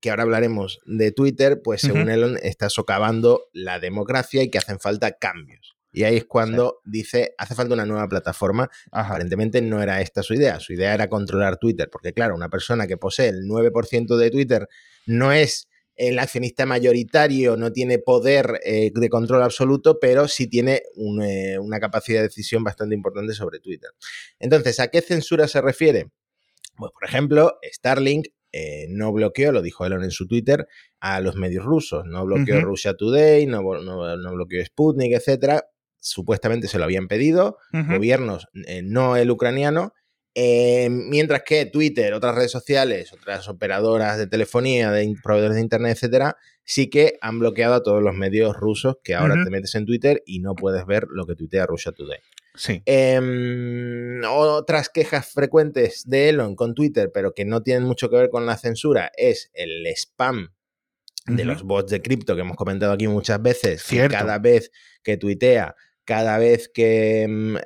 que 0.00 0.10
ahora 0.10 0.24
hablaremos 0.24 0.80
de 0.84 1.12
Twitter, 1.12 1.60
pues 1.62 1.80
según 1.80 2.10
Elon 2.10 2.36
está 2.42 2.68
socavando 2.68 3.44
la 3.52 3.78
democracia 3.78 4.42
y 4.42 4.50
que 4.50 4.58
hacen 4.58 4.80
falta 4.80 5.12
cambios. 5.12 5.76
Y 5.90 6.04
ahí 6.04 6.16
es 6.16 6.26
cuando 6.26 6.80
dice, 6.84 7.34
hace 7.38 7.54
falta 7.54 7.74
una 7.74 7.86
nueva 7.86 8.06
plataforma. 8.08 8.68
Aparentemente 8.92 9.62
no 9.62 9.82
era 9.82 10.00
esta 10.00 10.22
su 10.22 10.34
idea. 10.34 10.60
Su 10.60 10.74
idea 10.74 10.94
era 10.94 11.08
controlar 11.08 11.56
Twitter, 11.56 11.88
porque 11.90 12.12
claro, 12.12 12.34
una 12.34 12.50
persona 12.50 12.86
que 12.86 12.96
posee 12.96 13.28
el 13.28 13.44
9% 13.46 14.16
de 14.16 14.30
Twitter 14.30 14.68
no 15.06 15.32
es 15.32 15.67
el 15.98 16.20
accionista 16.20 16.64
mayoritario 16.64 17.56
no 17.56 17.72
tiene 17.72 17.98
poder 17.98 18.60
eh, 18.64 18.92
de 18.94 19.08
control 19.08 19.42
absoluto, 19.42 19.98
pero 20.00 20.28
sí 20.28 20.46
tiene 20.46 20.82
eh, 21.22 21.58
una 21.58 21.80
capacidad 21.80 22.20
de 22.20 22.28
decisión 22.28 22.62
bastante 22.62 22.94
importante 22.94 23.34
sobre 23.34 23.58
Twitter. 23.58 23.90
Entonces, 24.38 24.78
¿a 24.78 24.88
qué 24.88 25.00
censura 25.00 25.48
se 25.48 25.60
refiere? 25.60 26.06
Pues, 26.76 26.92
por 26.92 27.04
ejemplo, 27.04 27.58
Starlink 27.64 28.28
eh, 28.52 28.86
no 28.90 29.12
bloqueó, 29.12 29.50
lo 29.50 29.60
dijo 29.60 29.84
Elon 29.84 30.04
en 30.04 30.12
su 30.12 30.28
Twitter, 30.28 30.68
a 31.00 31.20
los 31.20 31.34
medios 31.34 31.64
rusos. 31.64 32.04
No 32.06 32.24
bloqueó 32.24 32.60
Russia 32.60 32.94
Today, 32.94 33.46
no, 33.46 33.60
no, 33.82 34.32
bloqueó 34.32 34.64
Sputnik, 34.64 35.12
etcétera. 35.12 35.68
Supuestamente 36.00 36.68
se 36.68 36.78
lo 36.78 36.84
habían 36.84 37.08
pedido, 37.08 37.58
gobiernos, 37.72 38.46
no 38.84 39.16
el 39.16 39.32
ucraniano, 39.32 39.94
eh, 40.40 40.88
mientras 40.88 41.42
que 41.42 41.66
Twitter, 41.66 42.14
otras 42.14 42.32
redes 42.32 42.52
sociales, 42.52 43.12
otras 43.12 43.48
operadoras 43.48 44.18
de 44.18 44.28
telefonía, 44.28 44.92
de 44.92 45.12
proveedores 45.20 45.56
de 45.56 45.62
internet, 45.62 45.96
etcétera, 45.96 46.36
sí 46.62 46.88
que 46.88 47.18
han 47.20 47.40
bloqueado 47.40 47.74
a 47.74 47.82
todos 47.82 48.00
los 48.00 48.14
medios 48.14 48.56
rusos 48.56 48.98
que 49.02 49.16
ahora 49.16 49.34
te 49.42 49.50
metes 49.50 49.74
en 49.74 49.84
Twitter 49.84 50.22
y 50.26 50.38
no 50.38 50.54
puedes 50.54 50.86
ver 50.86 51.08
lo 51.10 51.26
que 51.26 51.34
tuitea 51.34 51.66
Russia 51.66 51.90
Today. 51.90 52.20
Sí. 52.54 52.80
Em, 52.86 54.22
otras 54.28 54.88
quejas 54.90 55.32
frecuentes 55.32 56.08
de 56.08 56.28
Elon 56.28 56.54
con 56.54 56.72
Twitter, 56.72 57.10
pero 57.12 57.34
que 57.34 57.44
no 57.44 57.64
tienen 57.64 57.82
mucho 57.82 58.08
que 58.08 58.14
ver 58.14 58.30
con 58.30 58.46
la 58.46 58.56
censura, 58.56 59.10
es 59.16 59.50
el 59.54 59.84
spam 59.88 60.52
de 61.26 61.44
los 61.44 61.64
bots 61.64 61.90
de 61.90 62.00
cripto 62.00 62.36
que 62.36 62.42
hemos 62.42 62.56
comentado 62.56 62.92
aquí 62.92 63.08
muchas 63.08 63.42
veces. 63.42 63.84
Cada 64.08 64.38
vez 64.38 64.70
que 65.02 65.16
tuitea 65.16 65.74
cada 66.08 66.38
vez 66.38 66.70
que 66.72 67.26
mm, 67.28 67.56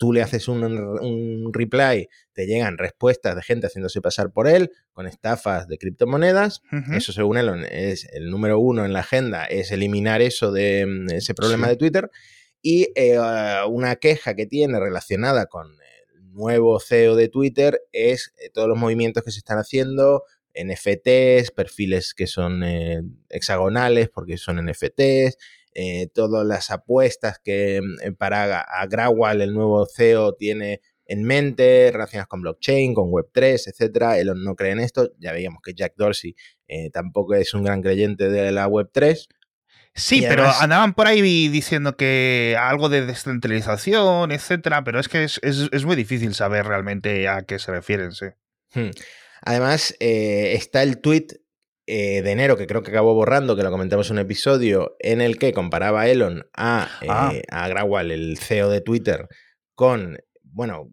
tú 0.00 0.12
le 0.12 0.20
haces 0.20 0.48
un, 0.48 1.52
reply, 1.52 2.08
te 2.32 2.44
llegan 2.44 2.76
respuestas 2.76 3.36
de 3.36 3.42
gente 3.42 3.68
haciéndose 3.68 4.00
pasar 4.00 4.32
por 4.32 4.48
él 4.48 4.72
con 4.92 5.06
estafas 5.06 5.68
de 5.68 5.78
criptomonedas. 5.78 6.60
Eso, 6.92 7.12
según 7.12 7.36
él, 7.36 7.64
es 7.70 8.08
el 8.12 8.30
número 8.30 8.58
uno 8.58 8.84
en 8.84 8.92
la 8.92 8.98
agenda, 8.98 9.44
es 9.44 9.70
eliminar 9.70 10.22
eso 10.22 10.50
de 10.50 10.86
mm, 10.86 11.10
ese 11.12 11.34
problema 11.34 11.68
de 11.68 11.76
Twitter. 11.76 12.10
Y 12.60 12.88
eh, 12.96 13.16
una 13.70 13.94
queja 13.94 14.34
que 14.34 14.46
tiene 14.46 14.80
relacionada 14.80 15.46
con 15.46 15.68
el 15.68 16.32
nuevo 16.32 16.80
CEO 16.80 17.14
de 17.14 17.28
Twitter 17.28 17.80
es 17.92 18.34
eh, 18.38 18.50
todos 18.52 18.66
los 18.66 18.76
movimientos 18.76 19.22
que 19.22 19.30
se 19.30 19.38
están 19.38 19.58
haciendo 19.58 20.24
NFTs, 20.52 21.52
perfiles 21.52 22.12
que 22.12 22.26
son 22.26 22.64
eh, 22.64 23.02
hexagonales 23.28 24.10
porque 24.12 24.36
son 24.36 24.56
NFTs, 24.66 25.38
eh, 25.74 26.08
todas 26.14 26.46
las 26.46 26.70
apuestas 26.70 27.40
que 27.42 27.80
mm, 27.82 28.14
para 28.14 28.60
Agrawal, 28.60 29.40
el 29.42 29.52
nuevo 29.52 29.86
CEO, 29.86 30.34
tiene 30.34 30.80
en 31.06 31.24
mente 31.24 31.90
relacionadas 31.92 32.28
con 32.28 32.40
blockchain, 32.40 32.94
con 32.94 33.10
Web3, 33.10 33.68
etcétera. 33.68 34.18
Elon 34.18 34.42
no 34.42 34.54
cree 34.54 34.72
en 34.72 34.80
esto. 34.80 35.10
Ya 35.18 35.32
veíamos 35.32 35.60
que 35.62 35.74
Jack 35.74 35.94
Dorsey 35.96 36.34
eh, 36.68 36.90
tampoco 36.90 37.34
es 37.34 37.52
un 37.54 37.64
gran 37.64 37.82
creyente 37.82 38.28
de 38.30 38.52
la 38.52 38.68
Web3. 38.68 39.26
Sí, 39.96 40.24
pero 40.28 40.44
andaban 40.60 40.94
por 40.94 41.06
ahí 41.06 41.48
diciendo 41.48 41.96
que 41.96 42.56
algo 42.58 42.88
de 42.88 43.06
descentralización, 43.06 44.32
etcétera, 44.32 44.82
pero 44.82 44.98
es 44.98 45.08
que 45.08 45.22
es, 45.22 45.84
muy 45.84 45.94
difícil 45.94 46.34
saber 46.34 46.66
realmente 46.66 47.28
a 47.28 47.42
qué 47.42 47.60
se 47.60 47.70
refieren, 47.70 48.10
sí. 48.10 48.26
Hmm. 48.74 48.90
Además, 49.42 49.94
eh, 50.00 50.54
está 50.54 50.82
el 50.82 51.00
tweet 51.00 51.26
eh, 51.86 52.22
de 52.22 52.30
enero, 52.30 52.56
que 52.56 52.66
creo 52.66 52.82
que 52.82 52.90
acabó 52.90 53.14
borrando, 53.14 53.56
que 53.56 53.62
lo 53.62 53.70
comentamos 53.70 54.10
en 54.10 54.16
un 54.16 54.20
episodio, 54.20 54.96
en 55.00 55.20
el 55.20 55.38
que 55.38 55.52
comparaba 55.52 56.02
a 56.02 56.08
Elon 56.08 56.46
a, 56.56 56.88
ah. 57.08 57.32
a 57.50 57.68
Grawal, 57.68 58.10
el 58.10 58.38
CEO 58.38 58.70
de 58.70 58.80
Twitter, 58.80 59.28
con 59.74 60.18
bueno, 60.54 60.88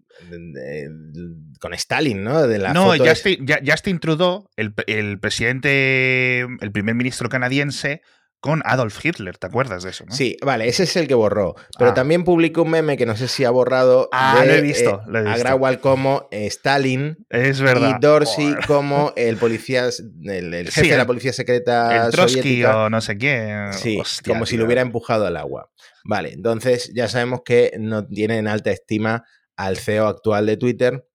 con 1.60 1.74
Stalin, 1.74 2.24
¿no? 2.24 2.48
De 2.48 2.58
la 2.58 2.74
no, 2.74 2.98
Justin, 2.98 3.46
Justin, 3.64 4.00
Trudeau, 4.00 4.50
el, 4.56 4.74
el, 4.88 5.20
presidente, 5.20 6.40
el 6.40 6.72
primer 6.72 6.96
ministro 6.96 7.30
canadiense, 7.30 8.02
con 8.42 8.64
Adolf 8.66 9.06
Hitler, 9.06 9.38
¿te 9.38 9.46
acuerdas 9.46 9.84
de 9.84 9.92
eso? 9.92 10.04
Sí, 10.10 10.36
vale, 10.44 10.68
ese 10.68 10.84
es 10.84 10.96
el 10.96 11.08
que 11.08 11.14
borró. 11.14 11.56
Pero 11.78 11.92
ah. 11.92 11.94
también 11.94 12.24
publicó 12.24 12.64
un 12.64 12.72
meme 12.72 12.98
que 12.98 13.06
no 13.06 13.16
sé 13.16 13.28
si 13.28 13.46
ha 13.46 13.52
borrado. 13.52 14.10
Ah, 14.12 14.42
lo 14.44 14.52
he 14.52 14.62
visto. 14.62 15.04
Eh, 15.14 15.24
a 15.28 15.38
Grawal 15.38 15.80
como 15.80 16.28
eh, 16.32 16.48
Stalin. 16.48 17.24
Es 17.30 17.62
verdad. 17.62 17.98
Y 17.98 18.02
Dorsey 18.02 18.56
como 18.66 19.14
el 19.16 19.38
policía, 19.38 19.90
el, 20.24 20.70
jefe 20.72 20.90
de 20.90 20.98
la 20.98 21.06
policía 21.06 21.34
secreta. 21.34 22.08
El 22.08 22.12
Trotsky 22.12 22.64
o 22.66 22.90
no 22.90 23.00
sé 23.00 23.18
qué. 23.20 23.68
Sí, 23.74 24.02
como 24.26 24.48
si 24.48 24.58
lo 24.58 24.66
hubiera 24.66 24.82
empujado 24.82 25.28
al 25.28 25.38
agua. 25.38 25.70
Vale, 26.04 26.34
entonces 26.34 26.92
ya 26.96 27.08
sabemos 27.08 27.42
que 27.46 27.74
no 27.80 28.08
tienen 28.08 28.48
alta 28.48 28.72
estima 28.72 29.24
al 29.56 29.78
CEO 29.78 30.08
actual 30.08 30.48
de 30.48 30.58
Twitter 30.58 31.06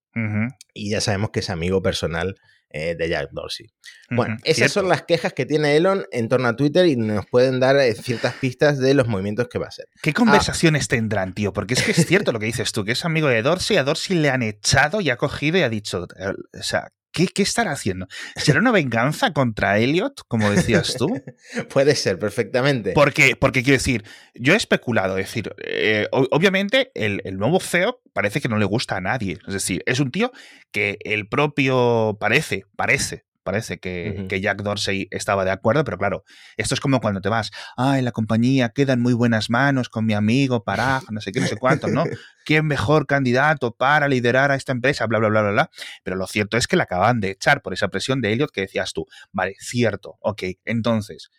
y 0.73 0.90
ya 0.90 1.00
sabemos 1.00 1.30
que 1.30 1.40
es 1.40 1.50
amigo 1.50 1.83
personal 1.83 2.37
eh, 2.70 2.94
de 2.96 3.08
Jack 3.08 3.30
Dorsey. 3.32 3.66
Bueno, 4.11 4.37
esas 4.44 4.73
son 4.73 4.88
las 4.88 5.02
quejas 5.02 5.32
que 5.32 5.46
tiene 5.46 5.76
Elon 5.76 6.04
en 6.12 6.28
torno 6.28 6.49
a 6.49 6.56
Twitter 6.56 6.87
y 6.87 6.96
nos 6.96 7.26
pueden 7.26 7.61
dar 7.61 7.76
eh, 7.76 7.94
ciertas 7.94 8.35
pistas 8.35 8.78
de 8.78 8.94
los 8.94 9.06
movimientos 9.06 9.49
que 9.49 9.58
va 9.58 9.66
a 9.66 9.68
hacer. 9.68 9.87
¿Qué 10.02 10.12
conversaciones 10.12 10.88
tendrán, 10.88 11.32
tío? 11.32 11.52
Porque 11.52 11.75
es 11.75 11.82
que 11.82 11.92
es 11.92 12.06
cierto 12.06 12.32
lo 12.32 12.38
que 12.38 12.46
dices 12.46 12.73
tú, 12.73 12.85
que 12.85 12.92
es 12.92 13.04
amigo 13.04 13.28
de 13.28 13.42
Dorsey, 13.42 13.76
a 13.76 13.85
Dorsey 13.85 14.16
le 14.16 14.30
han 14.30 14.42
echado 14.42 15.00
y 15.00 15.11
ha 15.11 15.16
cogido 15.16 15.58
y 15.58 15.62
ha 15.62 15.68
dicho, 15.68 16.06
eh, 16.18 16.32
o 16.58 16.62
sea, 16.62 16.92
¿Qué, 17.16 17.28
¿Qué, 17.28 17.42
estará 17.42 17.73
haciendo? 17.73 18.08
¿Será 18.37 18.61
una 18.61 18.73
venganza 18.73 19.32
contra 19.32 19.78
Elliot, 19.78 20.20
como 20.28 20.50
decías 20.50 20.96
tú? 20.99 21.08
Puede 21.70 21.94
ser, 21.94 22.18
perfectamente. 22.18 22.92
Porque, 22.92 23.37
porque 23.37 23.62
quiero 23.62 23.78
decir, 23.78 24.04
yo 24.35 24.52
he 24.52 24.56
especulado, 24.56 25.16
es 25.16 25.25
decir, 25.25 25.54
eh, 25.64 26.08
obviamente 26.11 26.90
el, 26.94 27.23
el, 27.25 27.38
nuevo 27.38 27.58
CEO 27.58 28.02
parece 28.12 28.42
que 28.42 28.50
no 28.50 28.58
le 28.58 28.66
gusta 28.66 28.99
a 28.99 29.00
nadie. 29.00 29.38
Es 29.46 29.54
decir, 29.54 29.82
es 29.87 29.99
un 29.99 30.11
tío 30.11 30.30
que 30.73 30.99
el 31.04 31.26
propio 31.26 32.18
parece, 32.20 32.64
parece, 32.76 33.25
parece 33.46 33.78
que, 33.78 34.26
Jack 34.42 34.62
Dorsey 34.62 35.06
estaba 35.12 35.44
de 35.44 35.52
acuerdo, 35.52 35.84
pero 35.84 35.96
claro, 35.96 36.24
esto 36.56 36.74
es 36.74 36.80
como 36.80 37.00
cuando 37.00 37.20
te 37.20 37.28
vas, 37.28 37.52
ay, 37.76 38.02
la 38.02 38.10
compañía 38.10 38.70
queda 38.70 38.94
en 38.94 39.00
muy 39.00 39.14
buenas 39.14 39.50
manos 39.50 39.88
con 39.88 40.04
mi 40.04 40.14
amigo 40.14 40.64
Parag, 40.64 41.04
no 41.12 41.20
sé 41.20 41.30
qué, 41.30 41.40
no 41.40 41.46
sé 41.46 41.56
cuánto, 41.56 41.86
¿no? 41.86 42.04
¿Quién 42.44 42.66
mejor 42.66 43.06
candidato 43.06 43.74
para 43.74 44.08
liderar 44.08 44.50
a 44.50 44.56
esta 44.56 44.72
empresa? 44.72 45.06
Bla, 45.06 45.20
bla, 45.20 45.28
bla, 45.28 45.42
bla, 45.42 45.50
bla. 45.52 45.70
Pero 46.02 46.16
lo 46.16 46.26
cierto 46.26 46.56
es 46.56 46.66
que 46.66 46.76
la 46.76 46.84
acaban 46.84 47.20
de 47.20 47.30
echar 47.30 47.62
por 47.62 47.72
esa 47.72 47.88
presión 47.88 48.20
de 48.20 48.32
Elliot 48.32 48.50
que 48.50 48.62
decías 48.62 48.92
tú, 48.92 49.06
vale, 49.30 49.54
cierto, 49.60 50.16
ok, 50.20 50.42
entonces, 50.64 51.30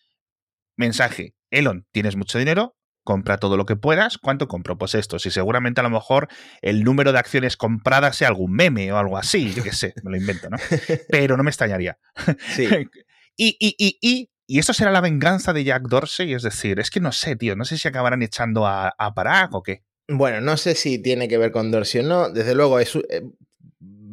mensaje, 0.77 1.35
Elon, 1.51 1.85
tienes 1.91 2.15
mucho 2.15 2.39
dinero, 2.39 2.76
compra 3.07 3.37
todo 3.37 3.55
lo 3.55 3.65
que 3.65 3.77
puedas. 3.77 4.17
¿Cuánto 4.17 4.49
compro? 4.49 4.77
Pues 4.77 4.93
esto. 4.93 5.17
Si 5.17 5.31
seguramente 5.31 5.79
a 5.79 5.83
lo 5.83 5.89
mejor 5.89 6.27
el 6.61 6.83
número 6.83 7.13
de 7.13 7.19
acciones 7.19 7.55
compradas 7.55 8.17
sea 8.17 8.27
algún 8.27 8.51
meme 8.51 8.91
o 8.91 8.97
algo 8.97 9.17
así, 9.17 9.53
yo 9.53 9.63
qué 9.63 9.71
sé, 9.71 9.93
me 10.03 10.11
lo 10.11 10.17
invento, 10.17 10.49
¿no? 10.49 10.57
Pero 11.09 11.37
no 11.37 11.43
me 11.43 11.49
extrañaría. 11.49 11.97
Sí. 12.53 12.67
y, 13.37 13.55
y, 13.59 13.75
y, 13.77 13.97
y, 14.01 14.29
y 14.45 14.59
esto 14.59 14.73
será 14.73 14.91
la 14.91 14.99
venganza 14.99 15.53
de 15.53 15.63
Jack 15.63 15.83
Dorsey, 15.83 16.33
es 16.33 16.43
decir, 16.43 16.81
es 16.81 16.91
que 16.91 16.99
no 16.99 17.13
sé, 17.13 17.37
tío, 17.37 17.55
no 17.55 17.63
sé 17.63 17.77
si 17.77 17.87
acabarán 17.87 18.21
echando 18.23 18.67
a, 18.67 18.93
a 18.97 19.13
Parag 19.13 19.55
o 19.55 19.63
qué. 19.63 19.83
Bueno, 20.09 20.41
no 20.41 20.57
sé 20.57 20.75
si 20.75 21.01
tiene 21.01 21.29
que 21.29 21.37
ver 21.37 21.51
con 21.51 21.71
Dorsey 21.71 22.01
o 22.01 22.03
no. 22.03 22.29
Desde 22.29 22.55
luego, 22.55 22.79
es, 22.79 22.91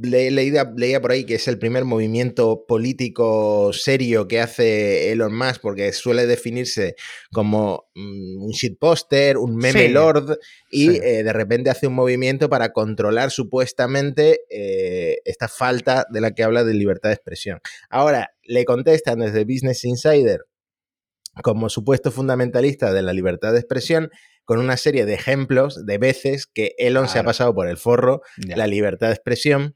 leía, 0.03 0.73
leía 0.77 1.01
por 1.01 1.13
ahí 1.13 1.25
que 1.25 1.35
es 1.35 1.49
el 1.49 1.59
primer 1.59 1.85
movimiento 1.85 2.65
político 2.67 3.73
serio 3.73 4.27
que 4.29 4.41
hace 4.41 5.13
Elon 5.13 5.37
Musk, 5.37 5.61
porque 5.61 5.93
suele 5.93 6.27
definirse 6.27 6.95
como 7.33 7.87
mm, 7.95 8.45
un 8.45 8.51
shitposter, 8.51 9.37
un 9.37 9.57
meme 9.57 9.89
lord, 9.89 10.39
y 10.71 10.97
eh, 10.97 11.23
de 11.23 11.33
repente 11.33 11.71
hace 11.71 11.87
un 11.87 11.95
movimiento 11.95 12.49
para 12.49 12.73
controlar 12.73 13.31
supuestamente 13.31 14.41
eh, 14.51 15.19
esta 15.25 15.49
falta 15.49 16.07
de 16.11 16.21
la 16.21 16.33
que 16.33 16.43
habla 16.43 16.65
de 16.65 16.75
libertad 16.75 17.11
de 17.11 17.15
expresión. 17.15 17.61
Ahora, 17.91 18.31
le 18.43 18.65
contestan 18.65 19.21
desde 19.21 19.45
Business 19.45 19.85
Insider 19.85 20.41
como 21.43 21.69
supuesto 21.69 22.13
fundamentalista 22.13 22.93
de 22.93 23.03
la 23.03 23.13
libertad 23.13 23.53
de 23.53 23.59
expresión, 23.59 24.11
con 24.45 24.59
una 24.59 24.77
serie 24.77 25.07
de 25.07 25.15
ejemplos 25.15 25.85
de 25.85 25.99
veces 25.99 26.47
que 26.47 26.75
Elon 26.79 27.09
se 27.09 27.19
ha 27.19 27.25
pasado 27.25 27.55
por 27.55 27.67
el 27.67 27.77
forro 27.77 28.21
la 28.37 28.67
libertad 28.67 29.09
de 29.09 29.15
expresión 29.15 29.75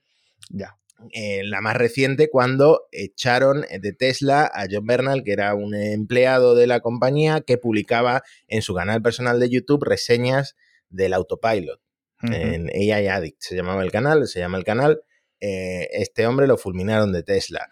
ya. 0.50 0.78
Eh, 1.12 1.42
la 1.44 1.60
más 1.60 1.76
reciente, 1.76 2.28
cuando 2.28 2.88
echaron 2.90 3.64
de 3.70 3.92
Tesla 3.92 4.50
a 4.52 4.66
John 4.68 4.84
Bernal, 4.84 5.22
que 5.22 5.32
era 5.32 5.54
un 5.54 5.74
empleado 5.74 6.56
de 6.56 6.66
la 6.66 6.80
compañía 6.80 7.40
que 7.40 7.56
publicaba 7.56 8.24
en 8.48 8.62
su 8.62 8.74
canal 8.74 9.00
personal 9.00 9.38
de 9.38 9.48
YouTube 9.48 9.84
reseñas 9.84 10.56
del 10.90 11.14
autopilot. 11.14 11.80
En 12.20 12.68
AI 12.70 13.06
Addict 13.06 13.40
se 13.40 13.54
llamaba 13.54 13.84
el 13.84 13.92
canal, 13.92 14.26
se 14.26 14.40
llama 14.40 14.58
el 14.58 14.64
canal. 14.64 15.02
Eh, 15.40 15.88
este 15.92 16.26
hombre 16.26 16.48
lo 16.48 16.58
fulminaron 16.58 17.12
de 17.12 17.22
Tesla. 17.22 17.68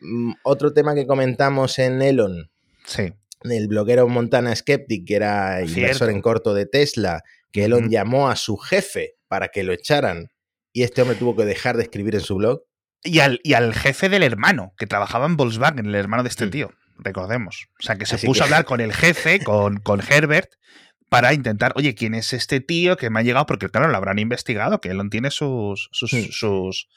Mm, 0.00 0.34
otro 0.44 0.72
tema 0.72 0.94
que 0.94 1.04
comentamos 1.04 1.80
en 1.80 2.00
Elon. 2.00 2.48
Sí. 2.84 3.12
El 3.42 3.66
bloguero 3.66 4.06
Montana 4.06 4.54
Skeptic, 4.54 5.04
que 5.04 5.16
era 5.16 5.62
inversor 5.62 6.10
en 6.10 6.22
corto 6.22 6.54
de 6.54 6.66
Tesla, 6.66 7.24
que 7.50 7.64
Elon 7.64 7.90
llamó 7.90 8.30
a 8.30 8.36
su 8.36 8.56
jefe 8.56 9.16
para 9.26 9.48
que 9.48 9.64
lo 9.64 9.72
echaran 9.72 10.30
y 10.78 10.84
este 10.84 11.02
hombre 11.02 11.16
tuvo 11.16 11.34
que 11.34 11.44
dejar 11.44 11.76
de 11.76 11.82
escribir 11.82 12.14
en 12.14 12.20
su 12.20 12.36
blog. 12.36 12.62
Y 13.02 13.18
al, 13.18 13.40
y 13.42 13.54
al 13.54 13.74
jefe 13.74 14.08
del 14.08 14.22
hermano, 14.22 14.74
que 14.78 14.86
trabajaba 14.86 15.26
en 15.26 15.36
Volkswagen, 15.36 15.86
el 15.86 15.94
hermano 15.96 16.22
de 16.22 16.28
este 16.28 16.46
mm. 16.46 16.50
tío, 16.50 16.70
recordemos. 16.98 17.66
O 17.80 17.82
sea, 17.82 17.96
que 17.96 18.06
se 18.06 18.16
puso 18.24 18.42
a 18.42 18.44
hablar 18.44 18.64
con 18.64 18.80
el 18.80 18.92
jefe, 18.92 19.40
con, 19.42 19.78
con 19.78 20.00
Herbert, 20.08 20.52
para 21.08 21.34
intentar, 21.34 21.72
oye, 21.74 21.96
¿quién 21.96 22.14
es 22.14 22.32
este 22.32 22.60
tío 22.60 22.96
que 22.96 23.10
me 23.10 23.18
ha 23.18 23.22
llegado? 23.24 23.46
Porque, 23.46 23.68
claro, 23.68 23.88
lo 23.88 23.96
habrán 23.96 24.20
investigado, 24.20 24.80
que 24.80 24.90
Elon 24.90 25.10
tiene 25.10 25.32
sus, 25.32 25.88
sus, 25.90 26.12
mm. 26.12 26.30
sus 26.30 26.88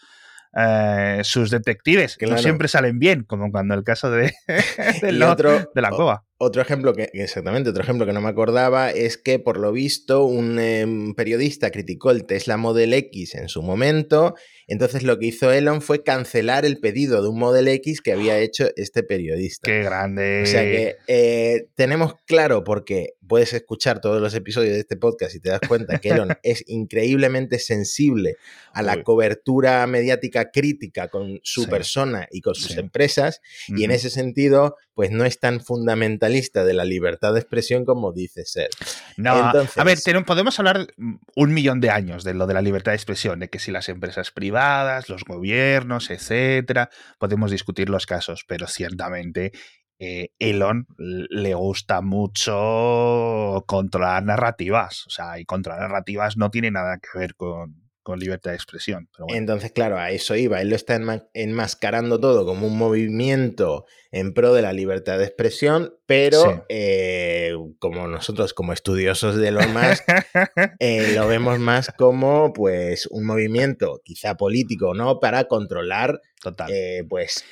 eh, 0.56 1.22
sus 1.24 1.50
detectives, 1.50 2.18
que 2.18 2.28
no 2.28 2.38
siempre 2.38 2.68
salen 2.68 3.00
bien, 3.00 3.24
como 3.24 3.50
cuando 3.52 3.74
el 3.74 3.84
caso 3.84 4.12
de, 4.12 4.34
de, 4.48 5.12
de 5.12 5.82
la 5.82 5.90
cova. 5.90 6.26
Otro 6.44 6.64
ejemplo 6.64 6.96
que, 6.96 7.08
exactamente, 7.14 7.70
otro 7.70 7.84
ejemplo 7.84 8.08
que 8.08 8.14
no 8.14 8.20
me 8.20 8.30
acordaba 8.30 8.90
es 8.90 9.20
que 9.20 9.38
por 9.38 9.60
lo 9.60 9.72
visto 9.72 10.24
un 10.24 10.58
em, 10.58 11.14
periodista 11.14 11.70
criticó 11.70 12.10
el 12.10 12.26
Tesla 12.26 12.58
Model 12.58 12.96
X 12.96 13.36
en 13.36 13.48
su 13.48 13.62
momento, 13.62 14.34
entonces 14.66 15.04
lo 15.04 15.20
que 15.20 15.28
hizo 15.28 15.52
Elon 15.52 15.84
fue 15.84 16.02
cancelar 16.02 16.66
el 16.66 16.80
pedido 16.80 17.22
de 17.22 17.30
un 17.30 17.38
Model 17.38 17.68
X 17.68 18.02
que 18.02 18.14
había 18.14 18.40
hecho 18.40 18.70
este 18.76 19.04
periodista. 19.04 19.70
¡Qué 19.70 19.84
grande! 19.84 20.42
O 20.42 20.46
sea 20.48 20.64
que 20.64 20.96
eh, 21.06 21.68
tenemos 21.76 22.16
claro, 22.26 22.64
porque 22.64 23.14
puedes 23.28 23.54
escuchar 23.54 24.02
todos 24.02 24.20
los 24.20 24.34
episodios 24.34 24.74
de 24.74 24.80
este 24.80 24.98
podcast 24.98 25.36
y 25.36 25.40
te 25.40 25.50
das 25.50 25.62
cuenta 25.68 26.00
que 26.00 26.10
Elon 26.10 26.34
es 26.44 26.64
increíblemente 26.68 27.60
sensible 27.60 28.36
a 28.74 28.82
la 28.82 29.04
cobertura 29.04 29.86
mediática 29.88 30.50
crítica 30.52 31.08
con 31.08 31.40
su 31.44 31.68
persona 31.68 32.28
y 32.32 32.42
con 32.42 32.56
sus 32.56 32.78
empresas, 32.78 33.42
y 33.68 33.84
en 33.84 33.92
ese 33.92 34.10
sentido, 34.10 34.76
pues 34.96 35.12
no 35.12 35.24
es 35.24 35.40
tan 35.40 35.62
fundamental 35.62 36.31
lista 36.32 36.64
de 36.64 36.74
la 36.74 36.86
libertad 36.86 37.34
de 37.34 37.40
expresión 37.40 37.86
como 37.86 38.12
dice 38.12 38.46
ser. 38.46 38.70
No, 39.18 39.34
a 39.34 39.84
ver, 39.84 40.00
podemos 40.26 40.60
hablar 40.60 40.88
un 41.36 41.54
millón 41.54 41.80
de 41.80 41.90
años 41.90 42.24
de 42.24 42.34
lo 42.34 42.48
de 42.48 42.54
la 42.54 42.62
libertad 42.62 42.92
de 42.92 42.96
expresión, 42.96 43.40
de 43.40 43.50
que 43.50 43.60
si 43.60 43.72
las 43.72 43.90
empresas 43.90 44.32
privadas, 44.32 45.10
los 45.10 45.24
gobiernos, 45.24 46.10
etcétera, 46.10 46.90
podemos 47.20 47.52
discutir 47.52 47.90
los 47.90 48.06
casos, 48.06 48.46
pero 48.48 48.68
ciertamente 48.68 49.52
eh, 50.00 50.30
Elon 50.40 50.88
le 50.98 51.54
gusta 51.54 52.02
mucho 52.02 53.64
controlar 53.68 54.24
narrativas. 54.24 55.06
O 55.06 55.12
sea, 55.12 55.40
y 55.40 55.46
controlar 55.46 55.82
narrativas 55.82 56.38
no 56.38 56.50
tiene 56.50 56.72
nada 56.72 56.98
que 56.98 57.20
ver 57.20 57.36
con, 57.36 57.81
con 58.04 58.20
libertad 58.20 58.52
de 58.52 58.56
expresión. 58.56 59.10
Entonces, 59.30 59.72
claro, 59.72 59.98
a 59.98 60.12
eso 60.12 60.36
iba. 60.36 60.62
Él 60.62 60.70
lo 60.70 60.76
está 60.76 61.00
enmascarando 61.34 62.20
todo 62.20 62.46
como 62.46 62.68
un 62.68 62.78
movimiento 62.78 63.86
en 64.12 64.34
pro 64.34 64.54
de 64.54 64.62
la 64.62 64.74
libertad 64.74 65.18
de 65.18 65.26
expresión, 65.26 65.94
pero 66.06 66.66
eh, 66.70 67.54
como 67.80 68.08
nosotros, 68.08 68.54
como 68.54 68.74
estudiosos 68.74 69.38
de 69.38 69.52
lo 69.52 69.68
más, 69.70 70.04
eh, 70.80 71.14
lo 71.16 71.28
vemos 71.28 71.60
más 71.60 71.92
como 71.98 72.54
pues 72.54 73.08
un 73.08 73.26
movimiento 73.26 74.02
quizá 74.04 74.36
político, 74.36 74.94
¿no? 74.94 75.20
Para 75.20 75.46
controlar 75.46 76.20
Total. 76.42 76.72
Eh, 76.74 77.04
pues 77.08 77.46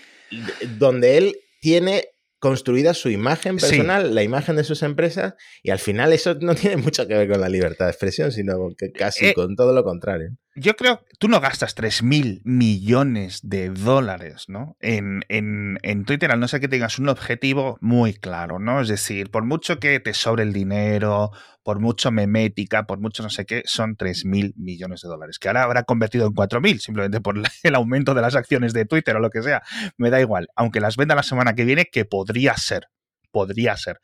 donde 0.77 1.17
él 1.17 1.39
tiene 1.61 2.05
construida 2.39 2.93
su 2.93 3.09
imagen 3.09 3.57
personal, 3.57 4.15
la 4.15 4.23
imagen 4.23 4.55
de 4.55 4.63
sus 4.63 4.81
empresas, 4.81 5.35
y 5.61 5.71
al 5.71 5.79
final 5.79 6.13
eso 6.13 6.35
no 6.39 6.55
tiene 6.55 6.77
mucho 6.77 7.07
que 7.07 7.13
ver 7.15 7.29
con 7.29 7.41
la 7.41 7.49
libertad 7.49 7.85
de 7.85 7.91
expresión, 7.91 8.31
sino 8.31 8.55
que 8.77 8.91
casi 8.91 9.27
Eh, 9.27 9.33
con 9.33 9.55
todo 9.55 9.73
lo 9.73 9.83
contrario. 9.83 10.31
Yo 10.55 10.75
creo, 10.75 11.05
tú 11.19 11.27
no 11.27 11.39
gastas 11.39 11.75
3 11.75 12.03
mil 12.03 12.41
millones 12.43 13.41
de 13.43 13.69
dólares, 13.69 14.45
¿no? 14.47 14.75
En, 14.81 15.21
en, 15.29 15.77
en 15.83 16.05
Twitter, 16.05 16.31
al 16.31 16.39
no 16.39 16.47
ser 16.47 16.59
que 16.59 16.67
tengas 16.67 16.99
un 16.99 17.07
objetivo 17.07 17.77
muy 17.81 18.13
claro, 18.13 18.59
¿no? 18.59 18.81
Es 18.81 18.87
decir, 18.87 19.29
por 19.31 19.45
mucho 19.45 19.79
que 19.79 19.99
te 19.99 20.13
sobre 20.13 20.43
el 20.43 20.51
dinero, 20.51 21.31
por 21.69 21.79
mucho 21.79 22.09
memética, 22.11 22.87
por 22.87 22.99
mucho 22.99 23.21
no 23.21 23.29
sé 23.29 23.45
qué, 23.45 23.61
son 23.65 23.95
3 23.95 24.25
mil 24.25 24.55
millones 24.57 25.01
de 25.01 25.07
dólares, 25.07 25.37
que 25.37 25.49
ahora 25.49 25.61
habrá 25.61 25.83
convertido 25.83 26.25
en 26.25 26.33
4 26.33 26.61
mil, 26.61 26.79
simplemente 26.79 27.21
por 27.21 27.35
el 27.63 27.75
aumento 27.75 28.15
de 28.15 28.21
las 28.23 28.35
acciones 28.35 28.73
de 28.73 28.85
Twitter 28.85 29.15
o 29.15 29.19
lo 29.19 29.29
que 29.29 29.43
sea. 29.43 29.61
Me 29.95 30.09
da 30.09 30.19
igual, 30.19 30.47
aunque 30.55 30.79
las 30.79 30.97
venda 30.97 31.13
la 31.13 31.21
semana 31.21 31.53
que 31.53 31.65
viene, 31.65 31.85
que 31.85 32.05
podría 32.05 32.57
ser, 32.57 32.87
podría 33.29 33.77
ser 33.77 33.99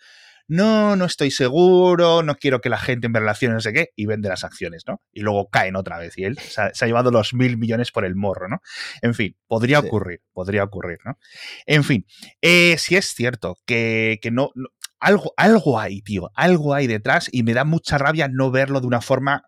no, 0.48 0.96
no 0.96 1.06
estoy 1.06 1.32
seguro, 1.32 2.22
no 2.22 2.36
quiero 2.36 2.62
que 2.62 2.70
la 2.70 2.78
gente 2.78 3.10
me 3.10 3.20
relacione 3.20 3.56
no 3.56 3.62
sé 3.62 3.74
qué, 3.74 3.90
y 3.96 4.06
vende 4.06 4.30
las 4.30 4.44
acciones, 4.44 4.84
¿no? 4.88 5.02
Y 5.12 5.22
luego 5.22 5.50
caen 5.50 5.76
otra 5.76 5.98
vez 5.98 6.16
y 6.20 6.24
él 6.24 6.38
se 6.38 6.62
ha, 6.62 6.72
se 6.72 6.86
ha 6.86 6.88
llevado 6.88 7.10
los 7.10 7.34
mil 7.34 7.58
millones 7.58 7.90
por 7.92 8.06
el 8.06 8.16
morro, 8.16 8.48
¿no? 8.48 8.60
En 9.02 9.16
fin, 9.16 9.36
podría 9.48 9.82
Sí. 9.82 9.88
ocurrir, 9.88 10.22
podría 10.34 10.64
ocurrir, 10.64 11.00
¿no? 11.04 11.18
En 11.66 11.84
fin, 11.84 12.06
eh, 12.44 12.76
si 12.78 12.96
es 12.96 13.08
cierto 13.16 13.58
que, 13.66 14.20
que 14.22 14.30
no, 14.30 14.52
no- 14.54 14.68
algo, 15.06 15.34
algo 15.38 15.80
hay, 15.80 16.02
tío, 16.02 16.32
algo 16.36 16.74
hay 16.74 16.88
detrás 16.88 17.30
y 17.32 17.44
me 17.44 17.54
da 17.54 17.64
mucha 17.64 17.98
rabia 17.98 18.28
no 18.28 18.52
verlo 18.52 18.82
de 18.82 18.88
una 18.88 19.02
forma 19.02 19.44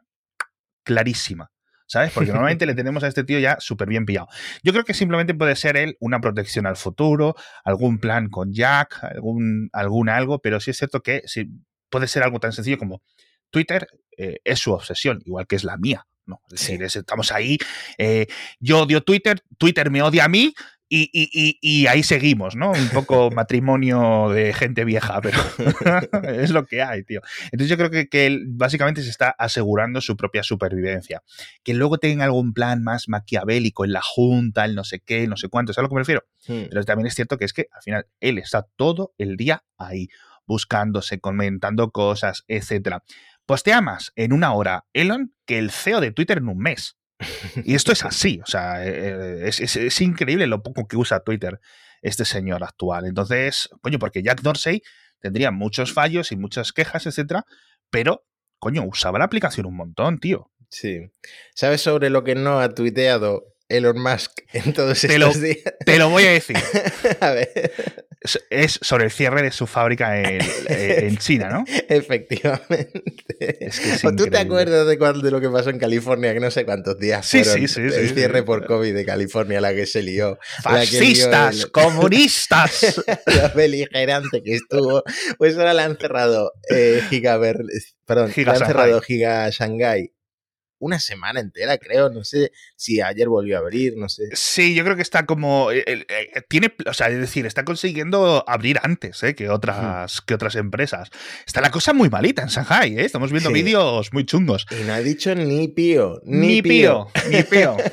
clarísima. 0.84 1.52
¿Sabes? 1.90 2.12
Porque 2.12 2.32
normalmente 2.32 2.66
le 2.66 2.76
tenemos 2.76 3.02
a 3.04 3.08
este 3.08 3.24
tío 3.24 3.40
ya 3.40 3.56
súper 3.62 3.88
bien 3.88 4.06
pillado. 4.06 4.28
Yo 4.62 4.74
creo 4.74 4.84
que 4.84 4.94
simplemente 4.94 5.34
puede 5.34 5.56
ser 5.56 5.78
él 5.78 5.96
una 6.02 6.20
protección 6.20 6.66
al 6.68 6.76
futuro, 6.76 7.34
algún 7.64 8.00
plan 8.00 8.28
con 8.30 8.52
Jack, 8.52 9.02
algún, 9.06 9.70
algún 9.72 10.10
algo, 10.10 10.40
pero 10.40 10.60
sí 10.60 10.72
es 10.72 10.78
cierto 10.78 11.00
que 11.02 11.22
sí, 11.28 11.48
puede 11.90 12.10
ser 12.10 12.24
algo 12.24 12.42
tan 12.42 12.52
sencillo 12.52 12.78
como 12.78 13.02
Twitter 13.52 13.88
eh, 14.18 14.40
es 14.44 14.60
su 14.60 14.74
obsesión, 14.74 15.22
igual 15.26 15.48
que 15.48 15.56
es 15.56 15.64
la 15.64 15.78
mía. 15.78 16.06
¿no? 16.26 16.42
Es 16.52 16.60
Sí. 16.60 16.74
decir, 16.74 16.84
es- 16.84 16.96
estamos 16.98 17.32
ahí, 17.32 17.58
eh, 17.98 18.28
yo 18.60 18.82
odio 18.82 19.00
Twitter, 19.02 19.42
Twitter 19.58 19.90
me 19.90 20.02
odia 20.02 20.26
a 20.26 20.28
mí. 20.28 20.54
Y, 20.90 21.10
y- 21.12 21.30
y- 21.34 21.58
y 21.62 21.88
ahí 21.88 22.02
seguimos, 22.02 22.56
¿no? 22.56 22.72
Un 22.72 22.90
poco 22.90 23.30
matrimonio 23.32 24.30
de 24.30 24.54
gente 24.54 24.86
vieja, 24.86 25.20
pero 25.22 25.38
es 26.24 26.52
lo 26.52 26.66
que 26.66 26.82
hay, 26.82 27.04
tío. 27.04 27.22
Entonces 27.52 27.70
yo 27.70 27.78
creo 27.78 27.90
que, 27.90 28.08
que 28.08 28.26
él 28.26 28.46
básicamente 28.48 29.02
se 29.04 29.10
está 29.10 29.30
asegurando 29.38 30.00
su 30.00 30.16
propia 30.16 30.44
supervivencia. 30.44 31.24
Que 31.64 31.74
luego 31.74 31.98
tenga 31.98 32.24
algún 32.26 32.54
plan 32.54 32.84
más 32.84 33.10
maquiavélico 33.10 33.84
en 33.84 33.92
la 33.94 34.02
junta, 34.02 34.64
el 34.66 34.76
no 34.76 34.84
sé 34.86 35.02
qué, 35.02 35.24
el 35.24 35.30
no 35.30 35.36
sé 35.38 35.50
cuánto, 35.50 35.74
¿sabes 35.74 35.84
a 35.84 35.88
lo 35.88 35.90
que 35.90 35.96
me 35.96 36.02
refiero? 36.02 36.24
Hmm. 36.48 36.70
Pero 36.70 36.84
también 36.86 37.08
es 37.08 37.16
cierto 37.16 37.38
que 37.38 37.46
es 37.46 37.54
que 37.54 37.68
al 37.74 37.82
final 37.82 38.06
él 38.22 38.38
está 38.38 38.66
todo 38.78 39.14
el 39.18 39.36
día 39.36 39.64
ahí, 39.78 40.08
buscándose, 40.46 41.20
comentando 41.20 41.92
cosas, 41.92 42.44
etcétera. 42.48 43.04
Postea 43.46 43.82
más 43.82 44.12
en 44.16 44.34
una 44.34 44.54
hora 44.54 44.86
Elon 44.94 45.34
que 45.46 45.58
el 45.60 45.72
CEO 45.72 46.00
de 46.02 46.12
Twitter 46.12 46.38
en 46.38 46.48
un 46.50 46.58
mes. 46.60 46.96
Y 47.64 47.74
esto 47.76 47.92
es 47.92 48.04
así, 48.06 48.40
o 48.44 48.46
sea, 48.46 48.86
eh, 48.86 49.48
es, 49.48 49.60
es- 49.60 49.76
es 49.76 50.02
increíble 50.02 50.46
lo 50.48 50.62
poco 50.62 50.88
que 50.88 50.98
usa 50.98 51.22
Twitter 51.22 51.60
este 52.02 52.26
señor 52.26 52.64
actual. 52.64 53.06
Entonces, 53.06 53.70
coño, 53.82 53.98
porque 54.00 54.22
Jack 54.22 54.42
Dorsey 54.42 54.84
tendría 55.20 55.50
muchos 55.52 55.92
fallos 55.94 56.32
y 56.32 56.36
muchas 56.36 56.72
quejas, 56.74 57.08
etcétera, 57.08 57.46
pero, 57.90 58.26
coño, 58.60 58.84
usaba 58.86 59.18
la 59.20 59.26
aplicación 59.26 59.66
un 59.66 59.76
montón, 59.76 60.20
tío. 60.20 60.52
Sí. 60.70 61.10
¿Sabes 61.56 61.82
sobre 61.82 62.10
lo 62.12 62.24
que 62.24 62.36
no 62.36 62.60
ha 62.60 62.76
tuiteado 62.76 63.56
Elon 63.70 64.00
Musk 64.02 64.32
en 64.54 64.74
todos 64.74 65.02
Te 65.02 65.18
lo- 65.18 65.28
estos 65.28 65.42
días? 65.42 65.64
Te 65.86 65.98
lo 65.98 66.10
voy 66.10 66.24
a 66.26 66.32
decir. 66.32 66.58
a 67.22 67.32
ver, 67.32 68.07
Es- 68.50 68.80
sobre 68.82 69.06
el 69.06 69.12
cierre 69.12 69.42
de 69.42 69.52
su 69.52 69.68
fábrica 69.68 70.20
en, 70.20 70.40
en 70.68 71.18
China, 71.18 71.50
¿no? 71.50 71.64
efectivamente. 71.90 73.02
Es 73.40 73.80
que 73.80 73.92
es 73.94 74.06
¿O 74.06 74.12
tú 74.16 74.28
te 74.28 74.38
acuerdas 74.38 74.88
de, 74.88 74.98
cuál- 74.98 75.22
de 75.22 75.32
lo 75.32 75.40
que 75.42 75.50
pasó 75.50 75.70
en 75.70 75.80
California? 75.80 76.34
Que 76.34 76.40
no 76.40 76.52
sé 76.52 76.66
cuántos 76.66 76.98
días 77.00 77.26
Sí, 77.26 77.44
fueron 77.44 77.68
sí, 77.68 77.74
sí, 77.74 77.82
el 77.82 78.10
cierre 78.14 78.44
por 78.44 78.66
COVID 78.66 78.94
de 78.94 79.06
California, 79.06 79.62
la 79.62 79.74
que 79.74 79.86
se 79.86 80.02
lió. 80.02 80.38
la 80.66 80.72
¡Fascistas! 80.72 81.64
el- 81.66 81.72
¡Comunistas! 81.72 83.04
lo 83.26 83.54
beligerante 83.56 84.42
que 84.44 84.56
estuvo. 84.56 85.04
Pues 85.38 85.58
ahora 85.58 85.74
la 85.74 85.86
han 85.86 85.98
cerrado 85.98 86.52
eh, 86.70 87.02
Giga 87.10 87.38
Ber- 87.38 87.58
perdón, 88.06 88.32
Giga 88.32 88.54
la 88.54 88.54
han 88.54 88.60
Shanghai. 88.60 88.68
cerrado 88.84 89.02
Giga 89.02 89.50
Shanghai 89.50 90.12
una 90.80 91.00
semana 91.00 91.40
entera, 91.40 91.78
creo. 91.78 92.10
No 92.10 92.24
sé 92.24 92.52
si 92.76 93.02
ayer 93.02 93.28
volvió 93.28 93.58
a 93.58 93.60
abrir, 93.60 93.96
no 93.98 94.10
sé. 94.10 94.24
Sí, 94.34 94.76
yo 94.76 94.84
creo 94.84 94.96
que 94.96 95.02
está 95.02 95.26
como. 95.26 95.72
eh, 95.72 95.84
eh, 95.88 96.06
eh, 96.10 96.42
tiene. 96.48 96.74
O 96.86 96.94
sea, 96.94 97.10
es 97.10 97.20
decir, 97.20 97.46
está 97.46 97.66
consiguiendo 97.66 98.44
abrir 98.48 98.80
antes 98.84 99.22
eh, 99.24 99.36
que, 99.36 99.50
otras, 99.50 100.22
que 100.22 100.34
otras 100.34 100.56
empresas. 100.56 101.10
Está 101.46 101.62
la 101.62 101.72
cosa 101.72 101.94
muy 101.94 102.10
malita 102.10 102.42
en 102.42 102.50
Shanghai, 102.50 102.98
¿eh? 103.00 103.06
Estamos 103.06 103.32
viendo 103.32 103.50
Sí. 103.50 103.54
vídeos 103.54 104.14
muy 104.14 104.26
chungos. 104.26 104.66
Y 104.72 104.84
no 104.86 104.94
ha 104.94 105.00
dicho 105.00 105.34
ni 105.36 105.68
pío, 105.68 106.22
ni, 106.26 106.48
Ni 106.48 106.62
pío. 106.62 107.08
pío, 107.14 107.30
ni 107.32 107.44
pío. 107.44 107.78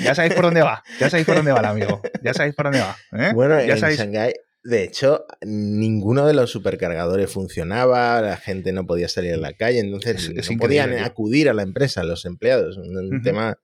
Ya 0.00 0.14
sabéis 0.14 0.34
por 0.34 0.44
dónde 0.44 0.62
va. 0.62 0.84
Ya 1.00 1.10
sabéis 1.10 1.26
por 1.26 1.34
dónde 1.34 1.50
va 1.50 1.58
el 1.58 1.64
amigo. 1.64 2.00
Ya 2.22 2.32
sabéis 2.32 2.54
por 2.54 2.66
dónde 2.66 2.78
va. 2.80 2.96
Bueno, 3.34 3.58
ya 3.60 3.74
en 3.74 3.80
sabéis. 3.80 3.98
Shanghái, 3.98 4.32
de 4.68 4.84
hecho, 4.84 5.24
ninguno 5.42 6.26
de 6.26 6.34
los 6.34 6.50
supercargadores 6.50 7.30
funcionaba, 7.30 8.20
la 8.20 8.36
gente 8.36 8.72
no 8.72 8.86
podía 8.86 9.08
salir 9.08 9.34
a 9.34 9.38
la 9.38 9.52
calle, 9.54 9.78
entonces 9.80 10.16
Es- 10.16 10.28
es 10.36 10.50
no 10.50 10.58
podían 10.58 10.90
acudir 10.98 11.48
a 11.48 11.54
la 11.54 11.62
empresa, 11.62 12.04
los 12.04 12.24
empleados. 12.26 12.76
Un, 12.76 13.22
tema. 13.22 13.56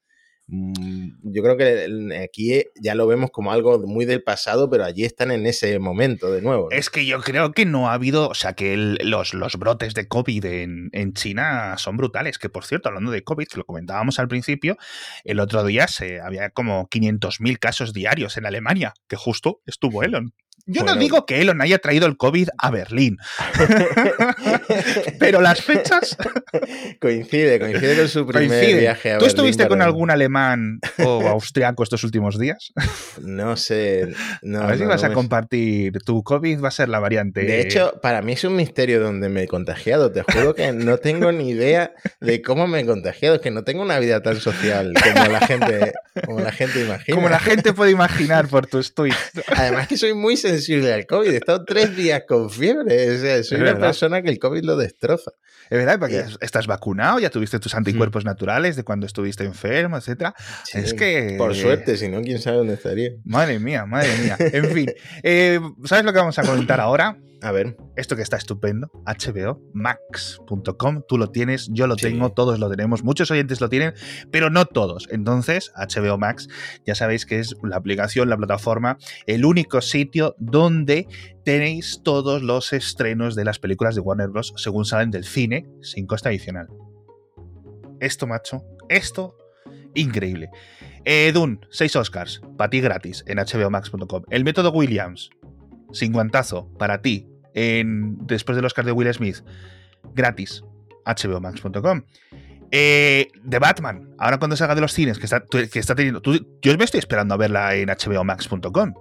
mm, 0.47 1.33
Yo 1.33 1.43
creo 1.43 1.57
que 1.57 2.19
aquí 2.23 2.63
ya 2.81 2.95
lo 2.95 3.07
vemos 3.07 3.31
como 3.31 3.53
algo 3.53 3.79
muy 3.87 4.05
del 4.05 4.23
pasado, 4.23 4.69
pero 4.71 4.85
allí 4.85 5.05
están 5.05 5.31
en 5.31 5.47
ese 5.47 5.79
momento 5.79 6.31
de 6.31 6.43
nuevo. 6.43 6.69
¿no? 6.71 6.77
Es 6.77 6.91
que 6.91 7.07
yo 7.07 7.21
creo 7.21 7.53
que 7.53 7.65
no 7.65 7.89
ha 7.89 7.95
habido, 7.95 8.29
o 8.29 8.35
sea, 8.35 8.53
que 8.55 8.75
el- 8.75 8.99
los, 9.05 9.33
los 9.35 9.57
brotes 9.57 9.95
de 9.95 10.07
COVID 10.09 10.45
en, 10.45 10.89
en 10.93 11.13
China 11.15 11.77
son 11.79 11.97
brutales. 11.97 12.39
Que 12.39 12.49
por 12.49 12.65
cierto, 12.65 12.89
hablando 12.89 13.11
de 13.11 13.23
COVID, 13.25 13.47
que 13.47 13.57
lo 13.59 13.65
comentábamos 13.65 14.19
al 14.19 14.29
principio, 14.29 14.77
el 15.25 15.41
otro 15.41 15.65
día 15.65 15.87
se, 15.89 16.21
había 16.21 16.51
como 16.51 16.89
500.000 16.89 17.59
casos 17.59 17.93
diarios 17.93 18.37
en 18.37 18.47
Alemania, 18.47 18.93
que 19.09 19.17
justo 19.17 19.61
estuvo 19.67 20.03
Elon. 20.03 20.33
Yo 20.67 20.81
no 20.81 20.87
Bueno. 20.93 21.01
digo 21.01 21.27
que 21.27 21.41
Elon 21.43 21.61
haya 21.61 21.79
traído 21.79 22.07
el 22.07 22.17
COVID 22.17 22.49
a 22.57 22.71
Berlín, 22.71 23.19
pero 25.19 25.41
las 25.41 25.61
fechas 25.63 26.17
coincide, 27.01 27.59
coincide 27.59 27.97
con 27.97 28.09
su 28.09 28.27
primer 28.27 28.49
coinciden. 28.49 28.81
viaje 28.81 29.11
a 29.13 29.19
¿Tú 29.19 29.25
Berlín 29.25 29.29
estuviste 29.29 29.69
con 29.69 29.83
algún 29.83 30.11
alemán 30.11 30.81
o 31.05 31.29
austriaco 31.29 31.83
estos 31.83 32.05
últimos 32.05 32.39
días? 32.39 32.73
No 33.21 33.57
sé. 33.57 34.15
No, 34.43 34.63
a 34.63 34.67
ver 34.69 34.77
si 34.79 34.83
no, 34.85 34.89
vas 34.89 35.03
no 35.03 35.07
a 35.07 35.09
me- 35.11 35.15
compartir. 35.15 35.93
Tu 36.05 36.23
COVID 36.23 36.63
va 36.63 36.69
a 36.69 36.71
ser 36.73 36.89
la 36.89 36.99
variante. 36.99 37.43
De 37.45 37.61
hecho, 37.61 37.99
para 38.03 38.23
mí 38.23 38.33
es 38.33 38.45
un 38.45 38.57
misterio 38.57 39.01
donde 39.01 39.29
me 39.29 39.43
he 39.43 39.49
contagiado. 39.49 40.13
Te 40.13 40.23
juro 40.23 40.55
que 40.55 40.73
no 40.73 40.99
tengo 40.99 41.33
ni 41.33 41.51
idea 41.51 41.93
de 42.21 42.43
cómo 42.43 42.67
me 42.67 42.81
he 42.81 42.87
contagiado. 42.87 43.37
Es 43.37 43.41
que 43.41 43.51
no 43.51 43.65
tengo 43.65 43.83
una 43.83 43.99
vida 43.99 44.23
tan 44.23 44.41
social 44.41 44.93
como 45.03 45.27
la 45.31 45.41
gente, 45.47 45.93
como 46.25 46.41
la 46.41 46.53
gente 46.53 46.81
imagina. 46.81 47.15
como 47.15 47.29
la 47.29 47.39
gente 47.41 47.73
puede 47.73 47.91
imaginar 47.91 48.49
por 48.49 48.67
tus 48.67 48.95
tweets. 48.95 49.17
Además 49.55 49.89
que 49.89 49.97
soy 49.97 50.15
muy 50.15 50.37
sensible 50.49 50.93
al 50.93 51.07
COVID. 51.07 51.31
He 51.31 51.37
estado 51.37 51.65
tres 51.65 51.97
días 51.97 52.23
con 52.27 52.51
fiebre. 52.51 53.11
O 53.17 53.19
sea, 53.21 53.35
soy 53.37 53.41
Es 53.41 53.53
una 53.53 53.65
verdad. 53.73 53.81
persona 53.81 54.23
que 54.23 54.31
el 54.31 54.39
COVID 54.39 54.63
lo 54.65 54.77
destroza. 54.77 55.33
Es 55.71 55.79
verdad, 55.79 55.99
porque 55.99 56.25
Sí. 56.27 56.37
estás 56.41 56.67
vacunado, 56.67 57.19
ya 57.19 57.31
tuviste 57.31 57.59
tus 57.59 57.75
anticuerpos 57.75 58.25
naturales 58.25 58.77
de 58.77 58.85
cuando 58.85 59.07
estuviste 59.07 59.45
enfermo, 59.45 59.97
etcétera. 59.97 60.35
Sí, 60.65 60.79
Es 60.79 60.95
que- 60.95 61.35
Por 61.39 61.55
suerte, 61.55 61.97
si 61.97 62.09
no, 62.09 62.21
quién 62.21 62.39
sabe 62.39 62.59
dónde 62.59 62.75
estaría. 62.75 63.11
Madre 63.25 63.59
mía, 63.59 63.87
madre 63.87 64.11
mía. 64.23 64.37
En 64.39 64.71
fin, 64.73 64.93
eh, 65.23 65.59
¿sabes 65.85 66.05
lo 66.05 66.13
que 66.13 66.19
vamos 66.19 66.39
a 66.39 66.43
comentar 66.43 66.81
ahora? 66.81 67.17
A 67.45 67.53
ver. 67.53 67.77
Esto 67.95 68.17
que 68.17 68.23
está 68.23 68.39
estupendo, 68.39 68.91
hbomax.com, 69.75 71.03
tú 71.07 71.19
lo 71.19 71.31
tienes, 71.31 71.69
yo 71.73 71.87
lo 71.87 71.97
Sí. 71.97 72.07
tengo, 72.07 72.31
todos 72.33 72.59
lo 72.59 72.71
tenemos, 72.71 73.05
muchos 73.05 73.31
oyentes 73.31 73.61
lo 73.61 73.69
tienen, 73.69 73.93
pero 74.31 74.49
no 74.49 74.65
todos. 74.65 75.07
Entonces, 75.11 75.71
HBO 75.77 76.17
Max, 76.17 76.49
ya 76.87 76.95
sabéis 76.95 77.27
que 77.27 77.39
es 77.41 77.55
la 77.63 77.77
aplicación, 77.77 78.31
la 78.31 78.37
plataforma, 78.39 78.97
el 79.27 79.45
único 79.45 79.81
sitio 79.83 80.35
donde 80.39 81.07
tenéis 81.45 82.01
todos 82.03 82.43
los 82.43 82.73
estrenos 82.73 83.35
de 83.37 83.45
las 83.45 83.59
películas 83.59 83.95
de 83.95 84.01
Warner 84.01 84.29
Bros. 84.31 84.55
según 84.57 84.87
salen 84.87 85.11
del 85.11 85.25
cine, 85.25 85.67
sin 85.83 86.07
coste 86.07 86.31
adicional. 86.31 86.69
Esto, 88.01 88.27
macho, 88.27 88.65
esto, 88.89 89.37
increíble. 89.95 90.49
Eh, 91.05 91.31
Dune, 91.35 91.61
6 91.71 91.97
Oscars, 91.97 92.41
para 92.57 92.71
ti 92.71 92.81
gratis 92.81 93.23
en 93.27 93.37
hbomax.com. 93.39 94.23
El 94.31 94.45
método 94.45 94.71
Williams, 94.73 95.29
sin 95.93 96.13
guantazo, 96.13 96.71
para 96.79 97.03
ti, 97.03 97.29
en, 97.55 98.19
después 98.27 98.57
del 98.57 98.65
Oscar 98.67 98.85
de 98.85 98.93
Will 98.93 99.13
Smith, 99.15 99.39
gratis, 100.15 100.63
hbomax.com. 101.07 102.03
Eh, 102.71 103.29
The 103.49 103.59
Batman, 103.61 104.15
ahora 104.19 104.39
cuando 104.39 104.57
salga 104.57 104.75
de 104.75 104.81
los 104.81 104.93
cines, 104.93 105.19
que 105.19 105.27
está, 105.27 105.45
que 105.45 105.79
está 105.79 105.95
teniendo. 105.95 106.21
tú- 106.21 106.59
yo 106.61 106.77
me 106.77 106.85
estoy 106.85 106.99
esperando 106.99 107.35
a 107.35 107.37
verla 107.37 107.75
en 107.77 107.89
hbomax.com. 107.89 108.95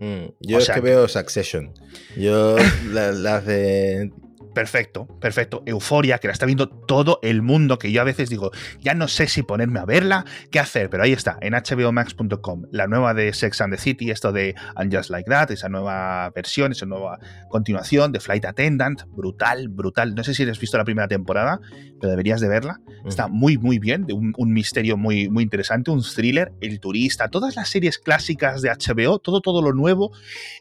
Mm, 0.00 0.24
Yo 0.40 0.56
O 0.56 0.58
es 0.58 0.64
sea 0.64 0.74
que 0.74 0.80
que- 0.80 0.86
veo 0.88 1.06
Succession. 1.06 1.72
Yo 2.16 2.56
la- 2.90 3.12
las 3.12 3.46
de 3.46 4.10
Perfecto, 4.54 5.06
perfecto. 5.20 5.62
Euforia, 5.64 6.18
que 6.18 6.28
la 6.28 6.32
está 6.32 6.44
viendo 6.44 6.68
todo 6.68 7.18
el 7.22 7.40
mundo, 7.42 7.78
que 7.78 7.90
yo 7.90 8.02
a 8.02 8.04
veces 8.04 8.28
digo, 8.28 8.50
ya 8.80 8.94
no 8.94 9.08
sé 9.08 9.26
si 9.26 9.42
ponerme 9.42 9.80
a 9.80 9.86
verla, 9.86 10.26
qué 10.50 10.58
hacer, 10.58 10.90
pero 10.90 11.04
ahí 11.04 11.12
está, 11.12 11.38
en 11.40 11.54
hbomax.com, 11.54 12.64
la 12.70 12.86
nueva 12.86 13.14
de 13.14 13.32
Sex 13.32 13.60
and 13.62 13.74
the 13.74 13.80
City, 13.80 14.10
esto 14.10 14.30
de 14.32 14.54
And 14.74 14.94
Just 14.94 15.10
Like 15.10 15.30
That, 15.30 15.50
esa 15.50 15.68
nueva 15.68 16.30
versión, 16.30 16.72
esa 16.72 16.84
nueva 16.84 17.18
continuación 17.48 18.12
de 18.12 18.20
Flight 18.20 18.44
Attendant, 18.44 19.02
brutal, 19.08 19.68
brutal. 19.68 20.14
No 20.14 20.22
sé 20.22 20.34
si 20.34 20.42
has 20.42 20.60
visto 20.60 20.76
la 20.76 20.84
primera 20.84 21.08
temporada, 21.08 21.60
pero 21.98 22.10
deberías 22.10 22.40
de 22.40 22.48
verla. 22.48 22.80
Está 23.06 23.28
muy, 23.28 23.56
muy 23.56 23.78
bien, 23.78 24.04
de 24.06 24.12
un, 24.12 24.34
misterio 24.52 24.96
muy, 24.98 25.30
muy 25.30 25.44
interesante, 25.44 25.90
un 25.90 26.02
thriller, 26.02 26.52
El 26.60 26.78
Turista, 26.78 27.28
todas 27.28 27.56
las 27.56 27.68
series 27.70 27.98
clásicas 27.98 28.60
de 28.60 28.70
HBO, 28.70 29.18
todo, 29.18 29.40
todo 29.40 29.62
lo 29.62 29.72
nuevo, 29.72 30.12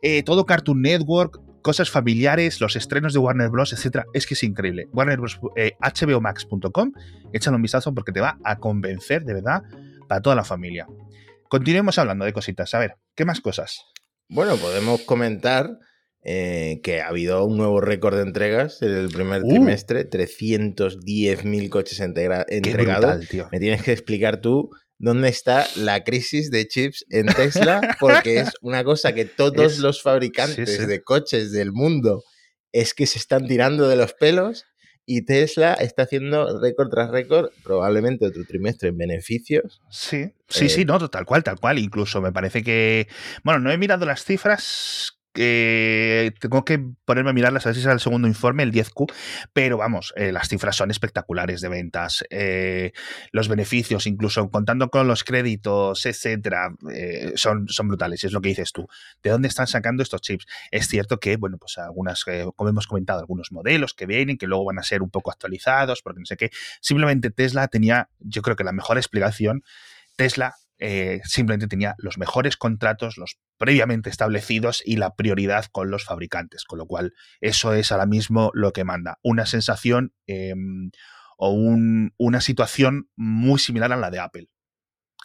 eh, 0.02 0.24
todo 0.24 0.46
Cartoon 0.46 0.82
Network, 0.82 1.40
cosas 1.62 1.90
familiares, 1.90 2.60
los 2.62 2.76
estrenos 2.76 3.14
de 3.14 3.20
Warner 3.20 3.50
Bros., 3.50 3.74
etc. 3.74 4.06
Es 4.14 4.28
que 4.28 4.34
es 4.34 4.44
increíble. 4.44 4.88
Warner 4.92 5.20
Bros. 5.20 5.40
Eh, 5.56 5.74
hbomax.com, 5.80 6.92
échale 7.34 7.56
un 7.56 7.62
vistazo 7.62 7.94
porque 7.94 8.12
te 8.12 8.22
va 8.22 8.38
a 8.44 8.58
convencer 8.58 9.24
de 9.24 9.36
verdad 9.36 9.64
para 10.08 10.22
toda 10.22 10.36
la 10.36 10.44
familia. 10.44 10.88
Continuemos 11.50 11.98
hablando 11.98 12.26
de 12.26 12.34
cositas. 12.34 12.74
A 12.74 12.80
ver, 12.80 12.96
¿qué 13.16 13.26
más 13.26 13.42
cosas? 13.42 13.86
Bueno, 14.30 14.56
podemos 14.56 15.02
comentar 15.02 15.78
eh, 16.24 16.80
que 16.84 17.02
ha 17.02 17.08
habido 17.08 17.44
un 17.46 17.58
nuevo 17.58 17.82
récord 17.82 18.16
de 18.16 18.22
entregas 18.22 18.82
en 18.82 18.92
el 18.92 19.10
primer 19.10 19.44
uh. 19.44 19.50
trimestre, 19.50 20.10
310.000 20.10 21.70
coches 21.70 22.00
entregados. 22.00 23.28
Me 23.52 23.60
tienes 23.60 23.84
que 23.84 23.92
explicar 23.92 24.40
tú 24.40 24.70
dónde 25.02 25.30
está 25.30 25.68
la 25.76 26.04
crisis 26.04 26.52
de 26.52 26.68
chips 26.68 27.06
en 27.10 27.26
Tesla, 27.26 27.98
porque 28.00 28.42
es 28.42 28.52
una 28.62 28.84
cosa 28.84 29.14
que 29.14 29.26
todos 29.38 29.80
los 29.80 30.02
fabricantes 30.04 30.88
de 30.88 31.04
coches 31.04 31.52
del 31.52 31.72
mundo 31.72 32.24
es 32.72 32.94
que 32.94 33.08
se 33.08 33.18
están 33.18 33.48
tirando 33.48 33.88
de 33.88 33.96
los 33.96 34.14
pelos 34.14 34.66
y 35.08 35.26
Tesla 35.26 35.74
está 35.74 36.04
haciendo 36.04 36.62
récord 36.62 36.90
tras 36.90 37.10
récord, 37.10 37.50
probablemente 37.64 38.28
otro 38.28 38.46
trimestre 38.46 38.90
en 38.90 38.98
beneficios. 38.98 39.82
Sí, 39.90 40.32
sí, 40.48 40.70
sí, 40.70 40.82
eh, 40.82 40.86
no, 40.86 41.10
tal 41.10 41.26
cual, 41.26 41.44
tal 41.44 41.60
cual. 41.60 41.80
Incluso 41.80 42.22
me 42.22 42.32
parece 42.32 42.62
que, 42.62 43.08
bueno, 43.44 43.60
no 43.60 43.72
he 43.72 43.78
mirado 43.80 44.06
las 44.06 44.24
cifras 44.24 45.20
que 45.34 46.34
tengo 46.40 46.66
que 46.66 46.80
ponerme 47.06 47.30
a 47.30 47.34
mirarlas 47.34 47.66
a 47.66 47.70
ver 47.70 47.76
si 47.76 47.82
es 47.82 47.88
el 47.88 48.00
segundo 48.00 48.28
informe, 48.28 48.64
el 48.64 48.72
10Q, 48.72 49.12
pero 49.54 49.78
vamos, 49.78 50.14
eh, 50.16 50.32
las 50.32 50.50
cifras 50.50 50.76
son 50.76 50.92
espectaculares 50.92 51.62
de 51.62 51.70
ventas, 51.70 52.24
eh, 52.30 52.92
los 53.32 53.48
beneficios, 53.48 54.08
incluso 54.08 54.50
contando 54.50 54.90
con 54.90 55.08
los 55.08 55.24
créditos, 55.24 56.06
etcétera, 56.06 56.74
eh, 56.92 57.34
son, 57.36 57.68
son 57.70 57.88
brutales, 57.88 58.24
es 58.24 58.34
lo 58.34 58.42
que 58.42 58.50
dices 58.50 58.72
tú. 58.72 58.88
¿De 59.24 59.30
dónde 59.30 59.48
están 59.48 59.68
sacando 59.68 60.04
estos 60.04 60.22
chips? 60.22 60.46
Es 60.72 60.88
cierto 60.88 61.20
que, 61.20 61.38
bueno, 61.38 61.58
pues 61.58 61.78
algunas, 61.78 62.26
como 62.56 62.70
hemos 62.70 62.88
comentado, 62.88 63.20
algunos 63.20 63.52
modelos 63.52 63.94
que 63.94 64.06
vienen, 64.06 64.38
que 64.38 64.48
luego 64.48 64.66
van 64.66 64.80
a 64.80 64.84
ser 64.84 65.02
un 65.02 65.10
poco 65.10 65.32
actualizados, 65.32 66.02
porque 66.02 66.20
no 66.20 66.26
sé 66.26 66.38
qué, 66.38 66.52
simplemente 66.82 67.32
Tesla 67.32 67.68
tenía, 67.68 68.10
yo 68.20 68.42
creo 68.42 68.56
que 68.56 68.64
la 68.64 68.74
mejor 68.74 68.98
explicación, 68.98 69.64
Tesla 70.16 70.56
eh, 70.82 71.22
simplemente 71.24 71.68
tenía 71.68 71.94
los 72.00 72.18
mejores 72.18 72.58
contratos, 72.58 73.18
los 73.18 73.38
previamente 73.58 74.10
establecidos 74.10 74.82
y 74.84 74.98
la 74.98 75.16
prioridad 75.16 75.66
con 75.72 75.92
los 75.92 76.04
fabricantes, 76.04 76.66
con 76.66 76.80
lo 76.80 76.88
cual 76.88 77.14
eso 77.40 77.74
es 77.74 77.92
ahora 77.92 78.08
mismo 78.08 78.50
lo 78.56 78.74
que 78.74 78.84
manda, 78.84 79.20
una 79.22 79.46
sensación 79.46 80.14
em, 80.26 80.90
o 81.38 81.52
una 81.52 82.42
situación 82.42 83.10
muy 83.16 83.60
similar 83.60 83.94
a 83.94 83.98
la 83.98 84.10
de 84.10 84.20
Apple 84.20 84.48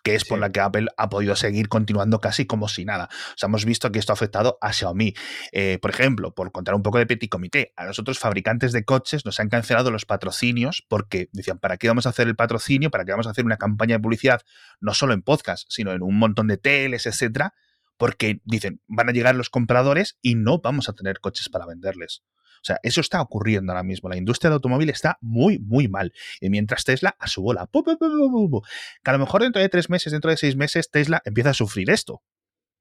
que 0.07 0.14
es 0.14 0.25
por 0.25 0.38
la 0.38 0.53
que 0.53 0.61
Apple 0.61 0.87
ha 0.97 1.09
podido 1.09 1.35
seguir 1.35 1.69
continuando 1.69 2.21
casi 2.21 2.47
como 2.47 2.69
si 2.69 2.85
nada. 2.85 3.09
O 3.11 3.35
sea, 3.35 3.49
hemos 3.49 3.64
visto 3.64 3.90
que 3.90 3.99
esto 3.99 4.12
ha 4.12 4.14
afectado 4.14 4.57
a 4.61 4.73
Xiaomi. 4.73 5.14
Eh, 5.51 5.81
por 5.83 5.90
ejemplo, 5.90 6.33
por 6.33 6.53
contar 6.53 6.77
un 6.77 6.85
poco 6.85 6.99
de 6.99 7.07
petit 7.07 7.29
comité, 7.29 7.73
a 7.75 7.87
los 7.87 7.99
otros 7.99 8.21
fabricantes 8.21 8.71
de 8.71 8.85
coches 8.85 9.25
nos 9.25 9.40
han 9.40 9.49
cancelado 9.49 9.90
los 9.90 10.05
patrocinios 10.05 10.85
porque 10.87 11.29
decían, 11.33 11.59
¿para 11.59 11.77
qué 11.77 11.88
vamos 11.88 12.07
a 12.07 12.11
hacer 12.11 12.29
el 12.29 12.37
patrocinio? 12.37 12.88
¿Para 12.88 13.05
qué 13.05 13.11
vamos 13.11 13.27
a 13.27 13.31
hacer 13.31 13.45
una 13.45 13.57
campaña 13.57 13.97
de 13.97 14.01
publicidad 14.01 14.42
no 14.79 14.95
solo 14.95 15.12
en 15.12 15.23
podcast, 15.23 15.66
sino 15.71 15.90
en 15.90 16.05
un 16.05 16.16
montón 16.16 16.47
de 16.47 16.57
teles, 16.57 17.07
etcétera? 17.07 17.55
Porque 17.97 18.40
dicen, 18.45 18.81
van 18.87 19.09
a 19.09 19.12
llegar 19.12 19.35
los 19.35 19.51
compradores 19.51 20.19
y 20.23 20.37
no 20.37 20.61
vamos 20.61 20.88
a 20.88 20.92
tener 20.92 21.19
coches 21.19 21.49
para 21.49 21.66
venderles. 21.66 22.23
O 22.66 22.72
sea, 22.74 22.81
eso 22.83 23.00
está 23.00 23.20
ocurriendo 23.20 23.70
ahora 23.70 23.85
mismo. 23.85 24.09
La 24.09 24.16
industria 24.16 24.50
del 24.50 24.55
automóvil 24.55 24.90
está 24.90 25.18
muy, 25.20 25.61
muy 25.61 25.87
mal. 25.87 26.12
Y 26.40 26.50
mientras 26.50 26.83
Tesla 26.83 27.14
a 27.20 27.29
su 27.29 27.40
bola, 27.40 27.68
que 27.72 29.11
a 29.11 29.12
lo 29.12 29.18
mejor 29.20 29.42
dentro 29.42 29.62
de 29.62 29.68
tres 29.68 29.88
meses, 29.88 30.12
dentro 30.12 30.33
de 30.33 30.37
seis 30.37 30.57
meses, 30.57 30.90
Tesla 30.90 31.22
empieza 31.24 31.50
a 31.50 31.55
sufrir 31.55 31.90
esto. 31.90 32.22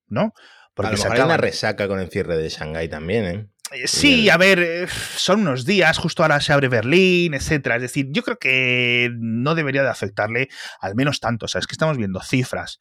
¿No? 0.07 0.33
Porque 0.73 0.87
a 0.87 0.91
lo 0.93 0.97
mejor 0.97 1.17
hay 1.17 1.21
una 1.21 1.37
resaca 1.37 1.87
con 1.87 1.99
el 1.99 2.09
cierre 2.09 2.35
de 2.35 2.49
Shanghái 2.49 2.89
también, 2.89 3.25
¿eh? 3.25 3.47
eh 3.73 3.87
sí, 3.87 4.27
a 4.31 4.37
ver, 4.37 4.59
eh, 4.59 4.87
son 4.87 5.41
unos 5.41 5.65
días, 5.65 5.99
justo 5.99 6.23
ahora 6.23 6.41
se 6.41 6.51
abre 6.51 6.67
Berlín, 6.67 7.35
etcétera. 7.35 7.75
Es 7.75 7.83
decir, 7.83 8.07
yo 8.09 8.23
creo 8.23 8.39
que 8.39 9.11
no 9.19 9.53
debería 9.53 9.83
de 9.83 9.89
afectarle 9.89 10.49
al 10.79 10.95
menos 10.95 11.19
tanto. 11.19 11.45
O 11.45 11.47
sea, 11.47 11.59
es 11.59 11.67
que 11.67 11.73
estamos 11.73 11.97
viendo 11.97 12.21
cifras 12.21 12.79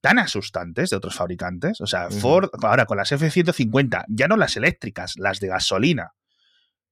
tan 0.00 0.18
asustantes 0.18 0.88
de 0.88 0.96
otros 0.96 1.14
fabricantes. 1.14 1.82
O 1.82 1.86
sea, 1.86 2.08
Ford, 2.10 2.48
ahora 2.62 2.86
con 2.86 2.96
las 2.96 3.12
F-150, 3.12 4.06
ya 4.08 4.26
no 4.26 4.38
las 4.38 4.56
eléctricas, 4.56 5.14
las 5.18 5.38
de 5.38 5.48
gasolina, 5.48 6.12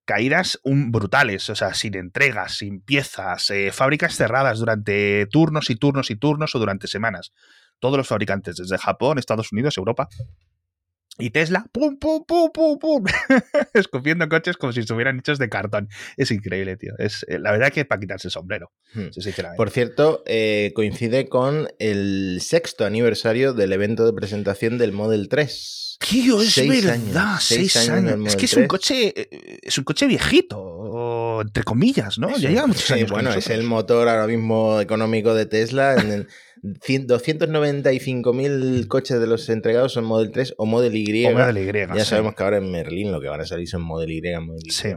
caídas 0.05 0.61
un, 0.63 0.93
brutales, 0.93 1.49
o 1.51 1.55
sea, 1.55 1.75
sin 1.75 1.97
entregas, 1.97 2.59
sin 2.59 2.81
piezas, 2.81 3.51
eh, 3.51 3.73
fábricas 3.73 4.17
cerradas 4.17 4.59
durante 4.59 5.27
turnos 5.27 5.71
y 5.71 5.77
turnos 5.77 6.11
y 6.11 6.17
turnos 6.17 6.55
o 6.55 6.59
durante 6.59 6.87
semanas. 6.87 7.33
Todos 7.79 7.97
los 7.97 8.09
fabricantes, 8.09 8.57
desde 8.57 8.79
Japón, 8.79 9.19
Estados 9.19 9.53
Unidos, 9.53 9.77
Europa, 9.77 10.09
y 11.17 11.31
Tesla, 11.31 11.65
pum, 11.71 11.97
pum, 11.97 12.25
pum, 12.27 12.51
pum, 12.53 12.79
pum, 12.79 13.05
escupiendo 13.75 14.29
coches 14.29 14.57
como 14.57 14.73
si 14.73 14.81
estuvieran 14.81 15.19
hechos 15.21 15.39
de 15.39 15.49
cartón. 15.49 15.89
Es 16.17 16.33
increíble, 16.33 16.77
tío. 16.77 16.93
Es, 16.99 17.25
eh, 17.29 17.39
la 17.39 17.53
verdad 17.53 17.73
que 17.73 17.81
es 17.81 17.87
para 17.87 18.01
quitarse 18.01 18.29
el 18.29 18.33
sombrero. 18.33 18.73
Hmm. 18.95 19.09
Por 19.57 19.71
cierto, 19.71 20.25
eh, 20.27 20.73
coincide 20.75 21.29
con 21.29 21.69
el 21.79 22.41
sexto 22.41 22.85
aniversario 22.85 23.53
del 23.53 23.73
evento 23.73 24.07
de 24.07 24.13
presentación 24.13 24.77
del 24.77 24.91
Model 24.91 25.29
3. 25.29 25.94
Tío, 25.99 26.41
es 26.41 26.57
verdad, 26.57 27.37
seis, 27.41 27.77
años. 27.89 28.19
Es 28.27 28.37
que 28.37 28.47
es 28.47 28.55
un 28.55 28.67
coche, 28.67 29.13
eh, 29.17 29.59
es 29.63 29.79
un 29.79 29.85
coche 29.85 30.07
viejito, 30.07 31.41
entre 31.43 31.63
comillas, 31.63 32.19
¿no? 32.19 32.37
ya 32.37 32.51
lleva 32.51 32.67
muchos 32.67 32.91
años. 32.91 33.11
bueno, 33.11 33.33
es 33.33 33.49
el 33.51 33.63
motor 33.63 34.09
ahora 34.09 34.27
mismo 34.27 34.81
económico 34.81 35.35
de 35.35 35.47
Tesla. 35.47 35.95
En 35.95 36.11
el, 36.11 36.27
295.000 36.65 38.89
coches 38.89 39.21
de 39.21 39.27
los 39.27 39.51
entregados 39.51 39.93
son 39.93 40.05
Model 40.05 40.31
3 40.31 40.55
o 40.57 40.65
Model 40.65 40.97
Y. 40.97 41.23
ya 41.23 42.05
sabemos 42.05 42.35
que 42.35 42.43
ahora 42.43 42.57
en 42.57 42.71
Merlín 42.71 43.13
lo 43.13 43.21
que 43.21 43.29
van 43.29 43.43
a 43.43 43.47
salir 43.47 43.69
son 43.69 43.83
Model 43.83 44.11
Y, 44.11 44.23
Model 44.41 44.63
Y. 44.65 44.71
Sí. 44.71 44.95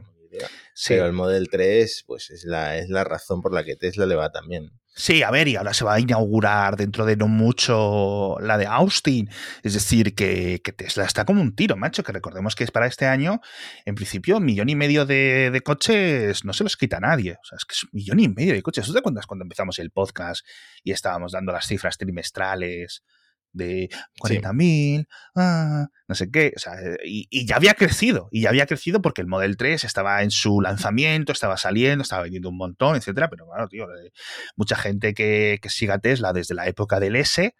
Pero 0.88 1.06
el 1.06 1.14
Model 1.14 1.50
3, 1.50 2.04
pues 2.06 2.30
es 2.30 2.46
la, 2.46 2.78
es 2.78 2.90
la 2.90 3.04
razón 3.04 3.42
por 3.42 3.54
la 3.54 3.64
que 3.64 3.76
Tesla 3.76 4.06
le 4.06 4.16
va 4.16 4.32
también. 4.32 4.72
Sí, 5.00 5.22
a 5.22 5.30
ver, 5.30 5.48
y 5.48 5.56
ahora 5.56 5.76
se 5.76 5.86
va 5.86 5.94
a 5.94 6.00
inaugurar 6.00 6.76
dentro 6.76 7.06
de 7.06 7.16
no 7.16 7.28
mucho 7.28 8.36
la 8.42 8.58
de 8.58 8.66
Austin. 8.66 9.30
Es 9.62 9.76
decir, 9.76 10.16
que, 10.16 10.60
Tesla 10.76 11.06
está 11.06 11.24
como 11.24 11.40
un 11.40 11.56
tiro, 11.56 11.78
macho, 11.78 12.02
que 12.04 12.12
recordemos 12.12 12.56
que 12.56 12.64
es 12.64 12.72
para 12.72 12.88
este 12.88 13.06
año, 13.06 13.40
en 13.86 13.94
principio, 13.94 14.38
un 14.38 14.46
millón 14.46 14.70
y 14.70 14.76
medio 14.76 15.06
de, 15.06 15.62
coches 15.64 16.44
no 16.46 16.54
se 16.54 16.64
los 16.64 16.78
quita 16.78 17.00
nadie. 17.00 17.34
O 17.34 17.46
sea, 17.46 17.58
es 17.58 17.66
que 17.66 17.74
es 17.74 17.84
un 17.84 17.92
millón 17.94 18.20
y 18.20 18.28
medio 18.28 18.54
de 18.54 18.64
coches. 18.64 18.88
¿Tú 18.88 18.94
te 18.94 18.98
acuerdas 18.98 19.28
cuando 19.28 19.44
empezamos 19.44 19.78
el 19.78 19.92
podcast 19.92 20.44
y 20.84 20.92
estábamos 20.92 21.32
dando 21.32 21.52
las 21.52 21.68
cifras 21.68 22.00
trimestrales? 22.00 23.04
De 23.54 23.90
40.000, 24.22 25.08
ah, 25.36 25.88
no 26.08 26.16
sé 26.16 26.30
qué, 26.32 26.54
o 26.56 26.60
sea, 26.60 26.74
y, 27.04 27.46
ya 27.46 27.56
había 27.56 27.74
crecido, 27.74 28.30
y 28.32 28.42
ya 28.42 28.50
había 28.50 28.66
crecido 28.66 29.02
porque 29.02 29.22
el 29.22 29.28
Model 29.28 29.58
3 29.58 29.84
estaba 29.84 30.22
en 30.24 30.32
su 30.32 30.62
lanzamiento, 30.62 31.32
estaba 31.32 31.58
saliendo, 31.58 32.04
estaba 32.04 32.24
vendiendo 32.24 32.50
un 32.50 32.58
montón, 32.58 32.96
etcétera, 32.96 33.30
pero 33.30 33.46
bueno, 33.46 33.68
tío, 33.68 33.86
eh, 33.86 34.12
mucha 34.56 34.76
gente 34.76 35.14
que, 35.14 35.60
que 35.62 35.70
siga 35.70 36.00
Tesla 36.00 36.34
desde 36.34 36.56
la 36.56 36.68
época 36.68 37.00
del 37.00 37.16
S, 37.16 37.54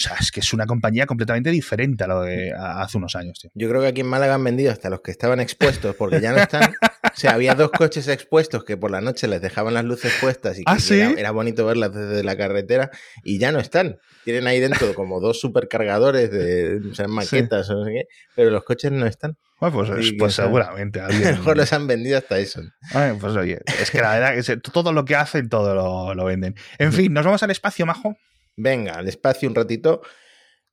o 0.00 0.02
sea, 0.02 0.16
es 0.18 0.30
que 0.30 0.40
es 0.40 0.52
una 0.54 0.66
compañía 0.66 1.04
completamente 1.04 1.50
diferente 1.50 2.04
a 2.04 2.06
lo 2.06 2.22
de 2.22 2.54
hace 2.56 2.96
unos 2.96 3.16
años, 3.16 3.38
tío. 3.38 3.50
Yo 3.54 3.68
creo 3.68 3.82
que 3.82 3.88
aquí 3.88 4.00
en 4.00 4.06
Málaga 4.06 4.34
han 4.34 4.44
vendido 4.44 4.72
hasta 4.72 4.88
los 4.88 5.02
que 5.02 5.10
estaban 5.10 5.40
expuestos, 5.40 5.94
porque 5.96 6.20
ya 6.20 6.32
no 6.32 6.38
están. 6.38 6.72
O 7.02 7.16
sea, 7.16 7.32
había 7.32 7.54
dos 7.54 7.70
coches 7.70 8.08
expuestos 8.08 8.64
que 8.64 8.76
por 8.76 8.90
la 8.90 9.00
noche 9.00 9.26
les 9.28 9.40
dejaban 9.40 9.74
las 9.74 9.84
luces 9.84 10.12
puestas 10.20 10.58
y 10.58 10.64
¿Ah, 10.66 10.78
era, 11.16 11.30
bonito 11.30 11.64
verlas 11.64 11.94
desde 11.94 12.22
la 12.22 12.36
carretera, 12.36 12.90
y 13.24 13.38
ya 13.38 13.52
no 13.52 13.58
están. 13.58 13.98
Tienen 14.24 14.46
ahí 14.46 14.60
dentro 14.60 14.94
como 14.94 15.20
dos 15.20 15.40
supercargadores 15.40 16.30
de 16.30 16.80
o 16.90 16.94
sea, 16.94 17.08
maquetas 17.08 17.70
o 17.70 17.74
no 17.74 17.84
sé 17.84 17.92
qué, 17.92 18.04
pero 18.34 18.50
los 18.50 18.64
coches 18.64 18.92
no 18.92 19.06
están. 19.06 19.36
Bueno, 19.60 19.76
pues, 19.76 20.12
pues 20.18 20.34
seguramente. 20.34 21.00
A 21.00 21.08
lo 21.08 21.14
mejor 21.18 21.56
los 21.56 21.72
han 21.72 21.86
vendido 21.86 22.18
hasta 22.18 22.38
eso. 22.38 22.62
pues 22.92 23.36
oye, 23.36 23.60
es 23.80 23.90
que 23.90 24.00
la 24.00 24.18
verdad 24.18 24.44
que 24.44 24.56
todo 24.56 24.92
lo 24.92 25.04
que 25.04 25.16
hacen, 25.16 25.48
todo 25.48 25.74
lo, 25.74 26.14
lo 26.14 26.24
venden. 26.24 26.54
En 26.78 26.92
fin, 26.92 27.12
nos 27.12 27.24
vamos 27.24 27.42
al 27.42 27.50
espacio, 27.50 27.86
Majo. 27.86 28.16
Venga, 28.56 28.94
al 28.94 29.08
espacio 29.08 29.48
un 29.48 29.54
ratito, 29.54 30.02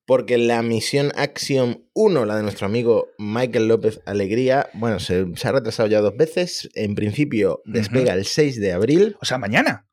porque 0.07 0.37
la 0.37 0.63
misión 0.63 1.11
Axiom 1.15 1.83
1, 1.93 2.25
la 2.25 2.37
de 2.37 2.43
nuestro 2.43 2.65
amigo 2.65 3.09
Michael 3.17 3.67
López 3.67 3.99
Alegría, 4.05 4.69
bueno, 4.73 5.01
se, 5.01 5.25
ha 5.43 5.51
retrasado 5.51 5.89
ya 5.89 5.99
dos 5.99 6.15
veces. 6.15 6.69
En 6.75 6.95
principio 6.95 7.61
despega 7.65 8.13
el 8.13 8.25
6 8.25 8.61
de 8.61 8.71
abril. 8.71 9.17
O 9.21 9.25
sea, 9.25 9.37
mañana. 9.37 9.85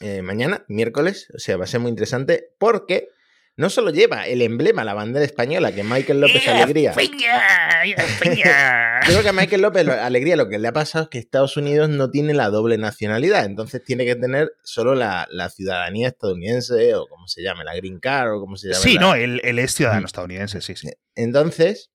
Eh, 0.00 0.22
mañana, 0.22 0.64
miércoles, 0.66 1.28
o 1.36 1.38
sea, 1.38 1.56
va 1.56 1.64
a 1.64 1.68
ser 1.68 1.78
muy 1.78 1.88
interesante 1.88 2.48
porque 2.58 3.10
no 3.56 3.70
solo 3.70 3.90
lleva 3.90 4.26
el 4.26 4.42
emblema, 4.42 4.82
la 4.82 4.94
bandera 4.94 5.24
española, 5.24 5.72
que 5.72 5.84
Michael 5.84 6.20
López 6.20 6.48
Alegría. 6.48 6.92
Creo 9.06 9.22
que 9.22 9.28
a 9.28 9.32
Michael 9.32 9.62
López 9.62 9.86
Alegría 9.88 10.34
lo 10.36 10.48
que 10.48 10.58
le 10.58 10.66
ha 10.68 10.72
pasado 10.72 11.04
es 11.04 11.10
que 11.10 11.18
Estados 11.18 11.56
Unidos 11.56 11.88
no 11.88 12.10
tiene 12.10 12.34
la 12.34 12.50
doble 12.50 12.76
nacionalidad, 12.78 13.44
entonces 13.44 13.84
tiene 13.84 14.04
que 14.04 14.16
tener 14.16 14.50
solo 14.64 14.96
la, 14.96 15.28
ciudadanía 15.54 16.08
estadounidense 16.08 16.96
o 16.96 17.06
como 17.06 17.28
se 17.28 17.42
llame, 17.42 17.62
la 17.64 17.76
Green 17.76 18.00
Card 18.00 18.34
o 18.34 18.40
como 18.40 18.56
se 18.56 18.68
llame. 18.68 18.82
Sí, 18.82 18.98
no, 18.98 19.14
él, 19.14 19.40
es 19.44 19.74
ciudadano 19.74 20.06
estadounidense, 20.06 20.60
sí, 20.60 20.74
sí. 20.74 20.88
Entonces, 21.14 21.92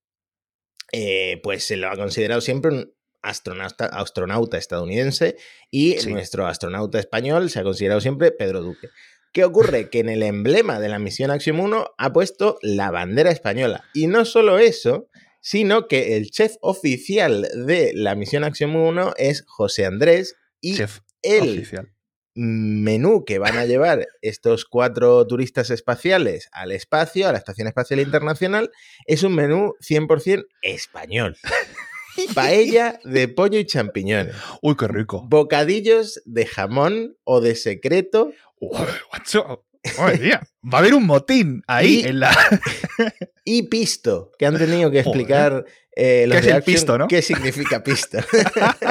eh, 0.93 1.41
pues 1.43 1.65
se 1.65 1.75
lo 1.75 1.89
ha 1.89 1.97
considerado 1.97 2.39
siempre 2.39 2.71
un 2.71 2.93
astronauta, 3.21 3.87
astronauta 3.87 4.57
estadounidense 4.57 5.35
y 5.69 5.97
nuestro 6.07 6.47
astronauta 6.47 6.99
español 6.99 7.49
se 7.49 7.59
ha 7.59 7.63
considerado 7.63 7.99
siempre 7.99 8.31
Pedro 8.31 8.61
Duque. 8.61 8.87
¿Qué 9.31 9.43
ocurre? 9.43 9.89
Que 9.89 9.99
en 9.99 10.09
el 10.09 10.23
emblema 10.23 10.79
de 10.79 10.89
la 10.89 10.99
misión 10.99 11.31
Axiom 11.31 11.59
1 11.59 11.85
ha 11.97 12.13
puesto 12.13 12.57
la 12.61 12.89
bandera 12.91 13.31
española. 13.31 13.83
Y 13.93 14.07
no 14.07 14.25
solo 14.25 14.57
eso, 14.57 15.07
sino 15.39 15.87
que 15.87 16.17
el 16.17 16.31
chef 16.31 16.55
oficial 16.61 17.47
de 17.65 17.91
la 17.93 18.15
misión 18.15 18.43
Axiom 18.43 18.75
1 18.75 19.13
es 19.17 19.43
José 19.47 19.85
Andrés 19.85 20.35
y 20.61 20.77
el 21.21 21.67
menú 22.35 23.25
que 23.25 23.39
van 23.39 23.57
a 23.57 23.65
llevar 23.65 24.07
estos 24.21 24.65
cuatro 24.65 25.25
turistas 25.27 25.69
espaciales 25.69 26.49
al 26.51 26.71
espacio, 26.71 27.27
a 27.27 27.31
la 27.31 27.37
Estación 27.37 27.67
Espacial 27.67 27.99
Internacional, 27.99 28.71
es 29.05 29.23
un 29.23 29.35
menú 29.35 29.75
100% 29.81 30.45
español. 30.61 31.37
Paella 32.35 32.99
de 33.03 33.27
pollo 33.27 33.59
y 33.59 33.65
champiñones. 33.65 34.35
Uy, 34.61 34.75
qué 34.75 34.87
rico. 34.87 35.25
Bocadillos 35.27 36.21
de 36.25 36.45
jamón 36.45 37.17
o 37.23 37.39
de 37.39 37.55
secreto. 37.55 38.31
Guacho. 38.59 39.65
Va 39.99 40.77
a 40.77 40.77
haber 40.79 40.93
un 40.93 41.05
motín 41.05 41.63
ahí 41.67 42.01
en 42.05 42.19
la. 42.19 42.35
y 43.45 43.63
pisto, 43.63 44.31
que 44.37 44.45
han 44.45 44.57
tenido 44.57 44.91
que 44.91 44.99
explicar 44.99 45.65
eh, 46.01 46.27
¿Qué 46.31 46.37
es 46.37 46.47
el 46.47 46.63
pisto, 46.63 46.97
no? 46.97 47.07
¿Qué 47.07 47.21
significa 47.21 47.83
pisto? 47.83 48.19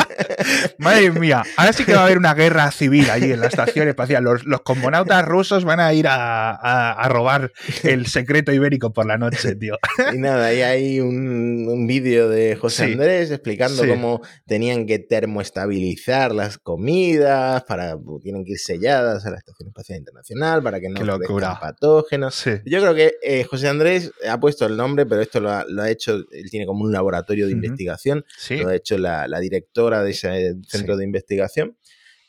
Madre 0.79 1.11
mía, 1.11 1.43
ahora 1.57 1.73
sí 1.73 1.85
que 1.85 1.95
va 1.95 2.01
a 2.01 2.05
haber 2.05 2.19
una 2.19 2.35
guerra 2.35 2.71
civil 2.71 3.09
allí 3.11 3.33
en 3.33 3.41
la 3.41 3.47
estación 3.47 3.89
espacial. 3.89 4.23
Los, 4.25 4.45
los 4.45 4.61
cosmonautas 4.61 5.25
rusos 5.25 5.65
van 5.65 5.81
a 5.81 5.93
ir 5.95 6.07
a, 6.09 7.09
robar 7.09 7.53
el 7.83 8.07
secreto 8.07 8.53
ibérico 8.53 8.93
por 8.93 9.07
la 9.07 9.17
noche, 9.17 9.55
tío. 9.55 9.79
Y 10.13 10.19
nada, 10.19 10.47
ahí 10.47 10.63
hay 10.63 11.01
un, 11.01 11.87
vídeo 11.87 12.29
de 12.29 12.57
José 12.57 12.85
Andrés 12.85 13.31
explicando 13.31 13.87
cómo 13.87 14.21
tenían 14.47 14.85
que 14.85 14.99
termoestabilizar 14.99 16.35
las 16.35 16.59
comidas, 16.59 17.65
para 17.65 17.97
tienen 18.23 18.45
que 18.45 18.53
ir 18.53 18.59
selladas 18.59 19.25
a 19.25 19.31
la 19.31 19.39
Estación 19.39 19.69
Espacial 19.69 19.99
Internacional 19.99 20.63
para 20.63 20.81
que 20.81 20.89
no 20.91 21.19
crezcan 21.19 21.59
patógenos. 21.61 22.45
Yo 22.67 22.81
creo 22.81 22.95
que 22.95 23.15
eh, 23.23 23.45
José 23.45 23.69
Andrés 23.69 24.13
ha 24.29 24.39
puesto 24.39 24.67
el 24.67 24.77
nombre, 24.77 25.07
pero 25.07 25.23
esto 25.23 25.41
lo 25.41 25.51
ha, 25.51 25.65
lo 25.67 25.83
ha 25.83 25.91
hecho, 25.91 26.17
él 26.31 26.51
tiene 26.51 26.67
como 26.67 26.85
un 26.85 26.93
laboratorio 26.99 27.47
de 27.47 27.53
investigación, 27.53 28.25
lo 28.51 28.69
ha 28.69 28.75
hecho 28.75 28.99
la, 28.99 29.41
directora 29.41 30.03
de 30.03 30.11
ese 30.11 30.55
centro 30.67 30.97
de 30.97 31.05
investigación. 31.05 31.77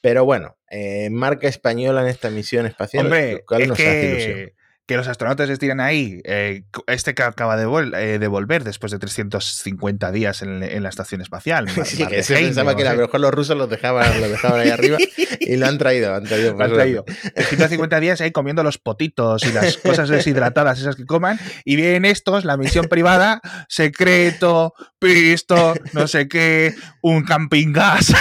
Pero 0.01 0.23
bueno, 0.23 0.57
eh, 0.69 1.09
marca 1.09 1.47
española 1.47 2.01
en 2.01 2.07
esta 2.07 2.29
misión 2.29 2.65
espacial, 2.65 3.05
Hombre, 3.05 3.43
nos 3.67 3.79
hace 3.79 4.11
ilusión 4.11 4.58
que 4.89 4.97
los 4.97 5.07
astronautas 5.07 5.47
estiran 5.51 5.79
ahí, 5.81 6.19
eh, 6.23 6.63
este 6.87 7.13
que 7.13 7.21
acaba 7.21 7.55
de, 7.55 7.67
eh, 7.95 8.17
de, 8.17 8.27
volver 8.27 8.63
después 8.63 8.91
de 8.91 8.97
350 8.97 10.11
días 10.11 10.41
en, 10.41 10.81
la 10.81 10.89
estación 10.89 11.21
espacial. 11.21 11.69
sí, 11.85 12.07
que 12.07 12.23
se 12.23 12.33
pensaba 12.33 12.75
que 12.75 12.87
a 12.87 12.95
lo 12.95 13.01
mejor 13.01 13.19
los 13.19 13.31
rusos 13.31 13.55
los 13.55 13.69
dejaban, 13.69 14.19
los 14.19 14.31
dejaban 14.31 14.61
ahí 14.61 14.71
arriba 14.71 14.97
y 15.39 15.57
lo 15.57 15.67
han 15.67 15.77
traído. 15.77 16.15
Han 16.15 16.23
traído, 16.23 16.55
lo 16.55 16.63
han 16.63 16.73
traído. 16.73 17.03
350 17.35 17.99
días 17.99 18.19
ahí 18.21 18.31
comiendo 18.31 18.63
los 18.63 18.79
potitos 18.79 19.43
y 19.45 19.51
las 19.51 19.77
cosas 19.77 20.09
deshidratadas 20.09 20.79
esas 20.79 20.95
que 20.95 21.05
coman 21.05 21.39
y 21.65 21.75
vienen 21.75 22.05
estos, 22.05 22.43
la 22.43 22.57
misión 22.57 22.87
privada, 22.87 23.41
secreto, 23.67 24.73
pisto, 24.97 25.75
no 25.93 26.07
sé 26.07 26.27
qué, 26.27 26.73
un 27.03 27.25
camping 27.25 27.73
gas. 27.73 28.11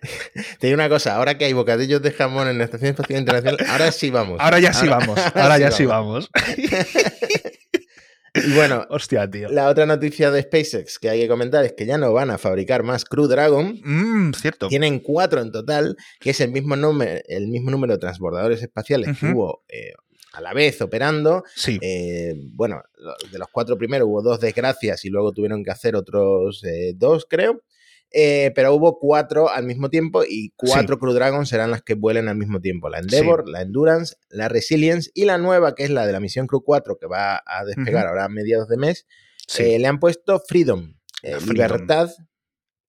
Te 0.58 0.66
digo 0.66 0.74
una 0.74 0.88
cosa, 0.88 1.16
ahora 1.16 1.38
que 1.38 1.44
hay 1.44 1.52
bocadillos 1.52 2.02
de 2.02 2.12
jamón 2.12 2.48
en 2.48 2.58
la 2.58 2.64
Estación 2.64 2.90
Espacial 2.90 3.20
Internacional, 3.20 3.58
ahora 3.68 3.92
sí 3.92 4.10
vamos. 4.10 4.40
Ahora 4.40 4.58
ya 4.58 4.72
sí 4.72 4.88
vamos, 4.88 5.18
ahora 5.34 5.58
ya 5.58 5.70
sí 5.70 5.86
vamos. 5.86 6.30
Y 8.34 8.54
bueno, 8.54 8.86
Hostia, 8.88 9.30
tío. 9.30 9.50
la 9.50 9.68
otra 9.68 9.84
noticia 9.84 10.30
de 10.30 10.40
SpaceX 10.40 10.98
que 10.98 11.10
hay 11.10 11.20
que 11.20 11.28
comentar 11.28 11.66
es 11.66 11.74
que 11.74 11.84
ya 11.84 11.98
no 11.98 12.14
van 12.14 12.30
a 12.30 12.38
fabricar 12.38 12.82
más 12.82 13.04
Crew 13.04 13.26
Dragon. 13.26 13.78
Mm, 13.84 14.32
cierto. 14.32 14.68
Tienen 14.68 15.00
cuatro 15.00 15.42
en 15.42 15.52
total, 15.52 15.98
que 16.18 16.30
es 16.30 16.40
el 16.40 16.50
mismo, 16.50 16.74
número, 16.74 17.20
el 17.28 17.48
mismo 17.48 17.70
número 17.70 17.92
de 17.92 17.98
transbordadores 17.98 18.62
espaciales 18.62 19.18
que 19.18 19.26
hubo 19.26 19.64
eh, 19.68 19.92
a 20.32 20.40
la 20.40 20.54
vez 20.54 20.80
operando. 20.80 21.44
Sí. 21.54 21.78
Eh, 21.82 22.34
bueno, 22.54 22.82
de 23.30 23.38
los 23.38 23.48
cuatro 23.52 23.76
primeros 23.76 24.08
hubo 24.08 24.22
dos 24.22 24.40
desgracias 24.40 25.04
y 25.04 25.10
luego 25.10 25.32
tuvieron 25.32 25.62
que 25.62 25.70
hacer 25.70 25.94
otros 25.94 26.64
eh, 26.64 26.94
dos, 26.96 27.26
creo. 27.28 27.60
Eh, 28.14 28.52
pero 28.54 28.74
hubo 28.74 28.98
cuatro 28.98 29.48
al 29.48 29.64
mismo 29.64 29.88
tiempo 29.88 30.22
y 30.28 30.52
cuatro 30.56 30.98
Crew 30.98 31.14
Dragon 31.14 31.46
serán 31.46 31.70
las 31.70 31.82
que 31.82 31.94
vuelen 31.94 32.28
al 32.28 32.36
mismo 32.36 32.60
tiempo. 32.60 32.90
La 32.90 32.98
Endeavor, 32.98 33.48
la 33.48 33.62
Endurance, 33.62 34.16
la 34.28 34.48
Resilience 34.48 35.10
y 35.14 35.24
la 35.24 35.38
nueva, 35.38 35.74
que 35.74 35.84
es 35.84 35.90
la 35.90 36.06
de 36.06 36.12
la 36.12 36.20
misión 36.20 36.46
Crew 36.46 36.62
4, 36.62 36.98
que 36.98 37.06
va 37.06 37.42
a 37.46 37.64
despegar 37.64 38.06
ahora 38.06 38.26
a 38.26 38.28
mediados 38.28 38.68
de 38.68 38.76
mes, 38.76 39.06
eh, 39.58 39.78
le 39.78 39.86
han 39.86 39.98
puesto 39.98 40.40
Freedom, 40.46 40.94
eh, 41.22 41.38
libertad, 41.46 42.10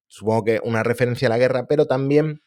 supongo 0.08 0.44
que 0.44 0.60
una 0.62 0.84
referencia 0.84 1.28
a 1.28 1.30
la 1.30 1.38
guerra, 1.38 1.68
pero 1.68 1.86
también 1.86 2.42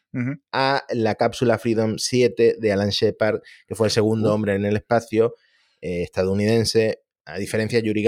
a 0.51 0.83
la 0.91 1.15
cápsula 1.15 1.59
Freedom 1.59 1.97
7 1.99 2.57
de 2.59 2.73
Alan 2.73 2.89
Shepard, 2.89 3.41
que 3.67 3.75
fue 3.75 3.89
el 3.89 3.91
segundo 3.91 4.31
uh. 4.31 4.33
hombre 4.33 4.55
en 4.55 4.65
el 4.65 4.77
espacio 4.77 5.35
estadounidense. 5.81 7.03
A 7.27 7.39
diferencia 7.39 7.81
de 7.81 7.87
Yuri, 7.87 8.07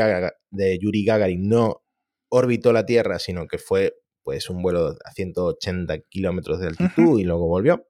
de 0.51 0.79
Yuri 0.79 1.05
Gagarin, 1.05 1.49
no 1.49 1.83
orbitó 2.31 2.73
la 2.73 2.87
Tierra, 2.87 3.19
sino 3.19 3.47
que 3.47 3.59
fue 3.59 3.95
pues 4.29 4.51
un 4.51 4.61
vuelo 4.61 4.95
a 5.07 5.13
180 5.13 6.01
kilómetros 6.01 6.61
de 6.61 6.67
altitud 6.67 7.19
y 7.19 7.25
luego 7.25 7.49
volvió. 7.49 7.89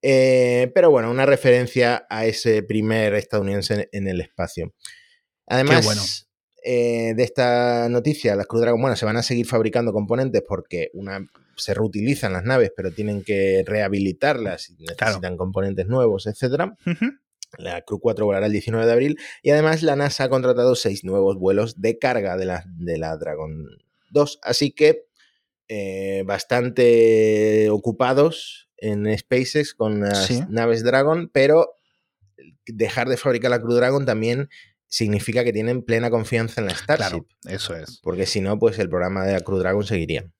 Eh, 0.00 0.72
pero 0.74 0.90
bueno, 0.90 1.10
una 1.10 1.26
referencia 1.26 2.06
a 2.08 2.24
ese 2.24 2.62
primer 2.62 3.12
estadounidense 3.12 3.90
en, 3.92 4.08
el 4.08 4.22
espacio. 4.22 4.72
Además, 5.46 6.26
eh, 6.64 7.12
de 7.14 7.22
esta 7.22 7.90
noticia, 7.90 8.34
las 8.34 8.46
Crew 8.46 8.62
Dragon, 8.62 8.80
bueno, 8.80 8.96
se 8.96 9.04
van 9.04 9.18
a 9.18 9.22
seguir 9.22 9.44
fabricando 9.44 9.92
componentes 9.92 10.42
porque 10.48 10.88
una, 10.94 11.20
se 11.54 11.74
reutilizan 11.74 12.32
las 12.32 12.44
naves, 12.44 12.72
pero 12.74 12.90
tienen 12.90 13.22
que 13.22 13.62
rehabilitarlas 13.66 14.70
y 14.70 14.84
necesitan 14.84 15.36
componentes 15.36 15.86
nuevos, 15.86 16.26
etc. 16.26 16.62
La 17.58 17.82
Crew 17.82 18.00
4 18.00 18.24
volará 18.24 18.46
el 18.46 18.52
19 18.52 18.86
de 18.86 18.92
abril 18.92 19.18
y 19.42 19.50
además 19.50 19.82
la 19.82 19.96
NASA 19.96 20.24
ha 20.24 20.28
contratado 20.30 20.74
seis 20.76 21.04
nuevos 21.04 21.36
vuelos 21.36 21.78
de 21.78 21.98
carga 21.98 22.38
de 22.38 22.46
la, 22.46 22.64
de 22.78 22.96
la 22.96 23.14
Dragon 23.18 23.66
2. 24.10 24.38
Así 24.42 24.72
que 24.72 25.07
eh, 25.68 26.22
bastante 26.26 27.68
ocupados 27.70 28.70
en 28.76 29.16
SpaceX 29.18 29.74
con 29.74 30.00
las 30.00 30.48
naves 30.48 30.82
Dragon, 30.84 31.30
pero 31.32 31.74
dejar 32.66 33.08
de 33.08 33.16
fabricar 33.16 33.50
la 33.50 33.60
Crew 33.60 33.74
Dragon 33.74 34.06
también 34.06 34.48
significa 34.86 35.44
que 35.44 35.52
tienen 35.52 35.82
plena 35.82 36.10
confianza 36.10 36.60
en 36.60 36.68
la 36.68 36.74
Starship. 36.74 37.26
eso 37.46 37.74
es. 37.74 38.00
Porque 38.02 38.26
si 38.26 38.40
no, 38.40 38.58
pues 38.58 38.78
el 38.78 38.88
programa 38.88 39.24
de 39.26 39.34
la 39.34 39.40
Crew 39.40 39.58
Dragon 39.58 39.84
seguiría. 39.84 40.30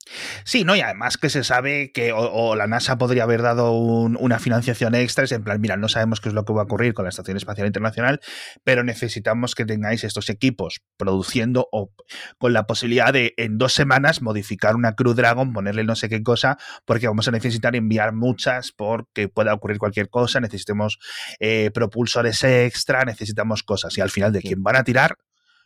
Sí, 0.45 0.65
no, 0.65 0.77
y 0.77 0.81
además 0.81 1.17
que 1.17 1.31
se 1.31 1.45
sabe 1.45 1.93
que 1.93 2.13
o, 2.13 2.57
la 2.57 2.67
NASA 2.67 2.99
podría 2.99 3.25
haber 3.25 3.43
dado 3.43 3.73
una 3.73 4.39
financiación 4.39 4.95
extra, 4.95 5.25
es 5.25 5.33
en 5.33 5.45
plan, 5.45 5.61
mira, 5.61 5.77
no 5.77 5.89
sabemos 5.89 6.21
qué 6.21 6.29
es 6.29 6.35
lo 6.35 6.45
que 6.45 6.53
va 6.53 6.63
a 6.63 6.65
ocurrir 6.65 6.95
con 6.95 7.05
la 7.05 7.11
Estación 7.11 7.37
Espacial 7.37 7.67
Internacional, 7.67 8.21
pero 8.65 8.85
necesitamos 8.85 9.55
que 9.55 9.65
tengáis 9.65 10.05
estos 10.05 10.31
equipos 10.31 10.81
produciendo 10.97 11.69
o 11.73 11.93
con 12.39 12.53
la 12.53 12.67
posibilidad 12.67 13.13
de 13.13 13.35
en 13.37 13.59
dos 13.59 13.73
semanas 13.73 14.23
modificar 14.23 14.77
una 14.77 14.95
Crew 14.95 15.15
Dragon, 15.15 15.53
ponerle 15.53 15.85
no 15.85 15.97
sé 15.97 16.09
qué 16.09 16.23
cosa, 16.23 16.59
porque 16.85 17.07
vamos 17.07 17.29
a 17.29 17.31
necesitar 17.31 17.77
enviar 17.77 18.13
muchas 18.13 18.73
porque 18.73 19.29
pueda 19.29 19.55
ocurrir 19.55 19.79
cualquier 19.79 20.09
cosa, 20.09 20.41
necesitemos 20.41 20.99
eh, 21.41 21.71
propulsores 21.73 22.43
extra, 22.45 23.05
necesitamos 23.05 23.63
cosas, 23.63 23.97
y 23.99 24.01
al 24.01 24.11
final 24.11 24.33
de 24.33 24.41
quién 24.41 24.63
van 24.63 24.77
a 24.77 24.85
tirar 24.85 25.17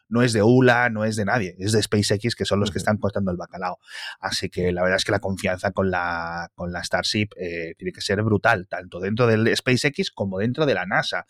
no 0.08 0.22
es 0.22 0.32
de 0.32 0.42
ULA, 0.42 0.90
no 0.90 1.04
es 1.04 1.16
de 1.16 1.24
nadie, 1.24 1.56
es 1.58 1.72
de 1.72 1.82
SpaceX 1.82 2.34
que 2.34 2.44
son 2.44 2.60
los 2.60 2.70
que 2.70 2.78
están 2.78 2.98
cortando 2.98 3.30
el 3.30 3.36
bacalao. 3.36 3.78
Así 4.20 4.50
que 4.50 4.72
la 4.72 4.82
verdad 4.82 4.96
es 4.96 5.04
que 5.04 5.12
la 5.12 5.20
confianza 5.20 5.72
con 5.72 5.90
la, 5.90 6.50
con 6.54 6.72
la 6.72 6.84
Starship 6.84 7.28
eh, 7.36 7.74
tiene 7.76 7.92
que 7.92 8.00
ser 8.00 8.22
brutal, 8.22 8.68
tanto 8.68 9.00
dentro 9.00 9.26
del 9.26 9.56
SpaceX 9.56 10.10
como 10.10 10.38
dentro 10.38 10.66
de 10.66 10.74
la 10.74 10.86
NASA. 10.86 11.26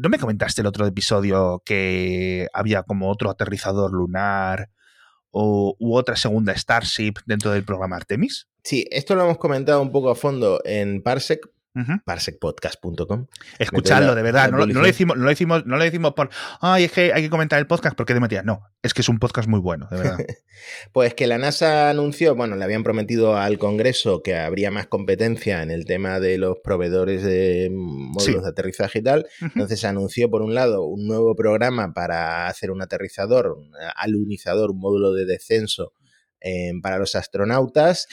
¿No 0.00 0.08
me 0.08 0.18
comentaste 0.18 0.62
el 0.62 0.66
otro 0.66 0.86
episodio 0.86 1.62
que 1.64 2.48
había 2.52 2.82
como 2.82 3.10
otro 3.10 3.30
aterrizador 3.30 3.92
lunar? 3.92 4.70
O, 5.30 5.76
u 5.78 5.94
otra 5.94 6.16
segunda 6.16 6.56
Starship 6.56 7.14
dentro 7.26 7.50
del 7.50 7.62
programa 7.62 7.96
Artemis? 7.96 8.48
Sí, 8.64 8.86
esto 8.90 9.14
lo 9.14 9.24
hemos 9.24 9.36
comentado 9.36 9.82
un 9.82 9.92
poco 9.92 10.10
a 10.10 10.14
fondo 10.14 10.60
en 10.64 11.02
Parsec, 11.02 11.46
parsecpodcast.com. 12.04 13.26
Escuchadlo, 13.58 14.14
de 14.14 14.22
verdad. 14.22 14.50
No, 14.50 14.66
lo 14.66 14.82
decimos, 14.82 15.16
no, 15.16 15.24
lo 15.24 15.30
decimos, 15.30 15.66
no 15.66 15.76
lo 15.76 15.84
decimos 15.84 16.14
por, 16.14 16.30
ay, 16.60 16.84
es 16.84 16.92
que 16.92 17.12
hay 17.12 17.22
que 17.22 17.30
comentar 17.30 17.58
el 17.58 17.66
podcast 17.66 17.96
porque 17.96 18.14
de 18.14 18.20
Matías. 18.20 18.44
No, 18.44 18.62
es 18.82 18.94
que 18.94 19.02
es 19.02 19.08
un 19.08 19.18
podcast 19.18 19.48
muy 19.48 19.60
bueno, 19.60 19.88
de 19.90 19.98
verdad. 19.98 20.18
pues 20.92 21.14
que 21.14 21.26
la 21.26 21.38
NASA 21.38 21.90
anunció, 21.90 22.34
bueno, 22.34 22.56
le 22.56 22.64
habían 22.64 22.82
prometido 22.82 23.36
al 23.36 23.58
Congreso 23.58 24.22
que 24.22 24.36
habría 24.36 24.70
más 24.70 24.86
competencia 24.86 25.62
en 25.62 25.70
el 25.70 25.84
tema 25.84 26.20
de 26.20 26.38
los 26.38 26.58
proveedores 26.62 27.22
de 27.22 27.68
módulos 27.72 28.42
de 28.42 28.48
aterrizaje 28.48 29.00
y 29.00 29.02
tal. 29.02 29.26
Entonces 29.40 29.84
anunció, 29.84 30.30
por 30.30 30.42
un 30.42 30.54
lado, 30.54 30.84
un 30.84 31.06
nuevo 31.06 31.34
programa 31.34 31.92
para 31.92 32.46
hacer 32.46 32.70
un 32.70 32.82
aterrizador, 32.82 33.52
un 33.52 33.70
alunizador, 33.96 34.70
un 34.70 34.78
módulo 34.78 35.12
de 35.12 35.26
descenso 35.26 35.92
Em, 36.40 36.80
para 36.80 36.98
los 36.98 37.16
astronautas. 37.16 38.06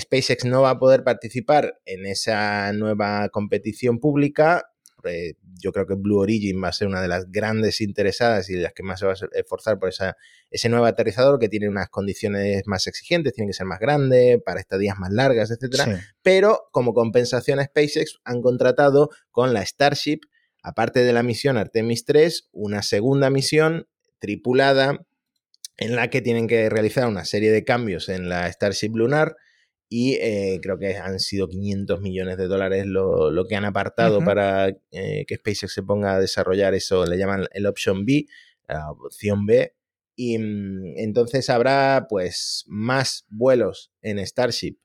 SpaceX 0.00 0.44
no 0.44 0.62
va 0.62 0.70
a 0.70 0.78
poder 0.80 1.04
participar 1.04 1.78
en 1.84 2.04
esa 2.04 2.72
nueva 2.72 3.28
competición 3.28 4.00
pública. 4.00 4.64
yo 5.62 5.72
creo 5.72 5.86
que 5.86 5.94
Blue 5.94 6.18
Origin 6.18 6.62
va 6.62 6.68
a 6.68 6.72
ser 6.72 6.88
una 6.88 7.00
de 7.00 7.08
las 7.08 7.30
grandes 7.32 7.80
interesadas 7.80 8.50
y 8.50 8.56
las 8.56 8.74
que 8.74 8.82
más 8.82 9.00
se 9.00 9.06
va 9.06 9.12
a 9.12 9.16
esforzar 9.32 9.78
por 9.78 9.88
esa, 9.88 10.14
ese 10.50 10.68
nuevo 10.68 10.84
aterrizador 10.84 11.38
que 11.38 11.48
tiene 11.48 11.70
unas 11.70 11.88
condiciones 11.88 12.64
más 12.66 12.86
exigentes, 12.86 13.32
tiene 13.32 13.48
que 13.48 13.54
ser 13.54 13.64
más 13.64 13.80
grande, 13.80 14.42
para 14.44 14.60
estadías 14.60 14.98
más 14.98 15.10
largas, 15.10 15.50
etc. 15.50 16.02
Pero 16.20 16.68
como 16.70 16.92
compensación 16.92 17.60
a 17.60 17.64
SpaceX 17.64 18.18
han 18.24 18.42
contratado 18.42 19.08
con 19.30 19.54
la 19.54 19.64
Starship, 19.64 20.20
aparte 20.62 21.02
de 21.02 21.14
la 21.14 21.22
misión 21.22 21.56
Artemis 21.56 22.04
3, 22.04 22.50
una 22.52 22.82
segunda 22.82 23.30
misión 23.30 23.86
tripulada 24.18 25.06
en 25.80 25.96
la 25.96 26.10
que 26.10 26.20
tienen 26.20 26.46
que 26.46 26.68
realizar 26.68 27.08
una 27.08 27.24
serie 27.24 27.50
de 27.50 27.64
cambios 27.64 28.08
en 28.08 28.28
la 28.28 28.50
Starship 28.52 28.94
Lunar 28.94 29.36
y 29.88 30.14
eh, 30.14 30.60
creo 30.62 30.78
que 30.78 30.96
han 30.96 31.18
sido 31.18 31.48
500 31.48 32.00
millones 32.00 32.36
de 32.36 32.46
dólares 32.46 32.86
lo, 32.86 33.44
que 33.48 33.56
han 33.56 33.64
apartado 33.64 34.22
para 34.22 34.68
eh, 34.68 35.24
que 35.26 35.36
SpaceX 35.36 35.72
se 35.72 35.82
ponga 35.82 36.14
a 36.14 36.20
desarrollar 36.20 36.74
eso, 36.74 37.04
le 37.06 37.18
llaman 37.18 37.46
el 37.52 37.66
Option 37.66 38.04
B, 38.04 38.26
la 38.68 38.92
opción 38.92 39.46
B, 39.46 39.74
y 40.14 40.38
mm, 40.38 40.98
entonces 40.98 41.50
habrá 41.50 42.06
pues 42.08 42.64
más 42.68 43.24
vuelos 43.30 43.90
en 44.00 44.24
Starship. 44.24 44.76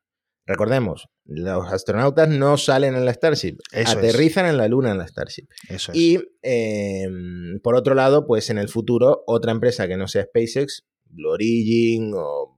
Recordemos, 0.48 1.08
los 1.26 1.72
astronautas 1.72 2.30
no 2.30 2.58
salen 2.58 2.96
en 2.96 3.06
la 3.06 3.14
Starship, 3.14 3.58
aterrizan 3.74 4.46
en 4.46 4.58
la 4.58 4.68
Luna 4.68 4.92
en 4.92 5.00
la 5.00 5.08
Starship. 5.08 5.48
Y 5.94 6.20
em, 6.42 7.60
por 7.62 7.76
otro 7.76 7.96
lado, 7.96 8.28
pues 8.28 8.50
en 8.50 8.58
el 8.58 8.70
futuro, 8.70 9.24
otra 9.26 9.52
empresa 9.52 9.88
que 9.88 9.98
no 9.98 10.08
sea 10.08 10.26
SpaceX, 10.26 10.86
Blue 11.06 11.32
Origin 11.32 12.12
o 12.16 12.55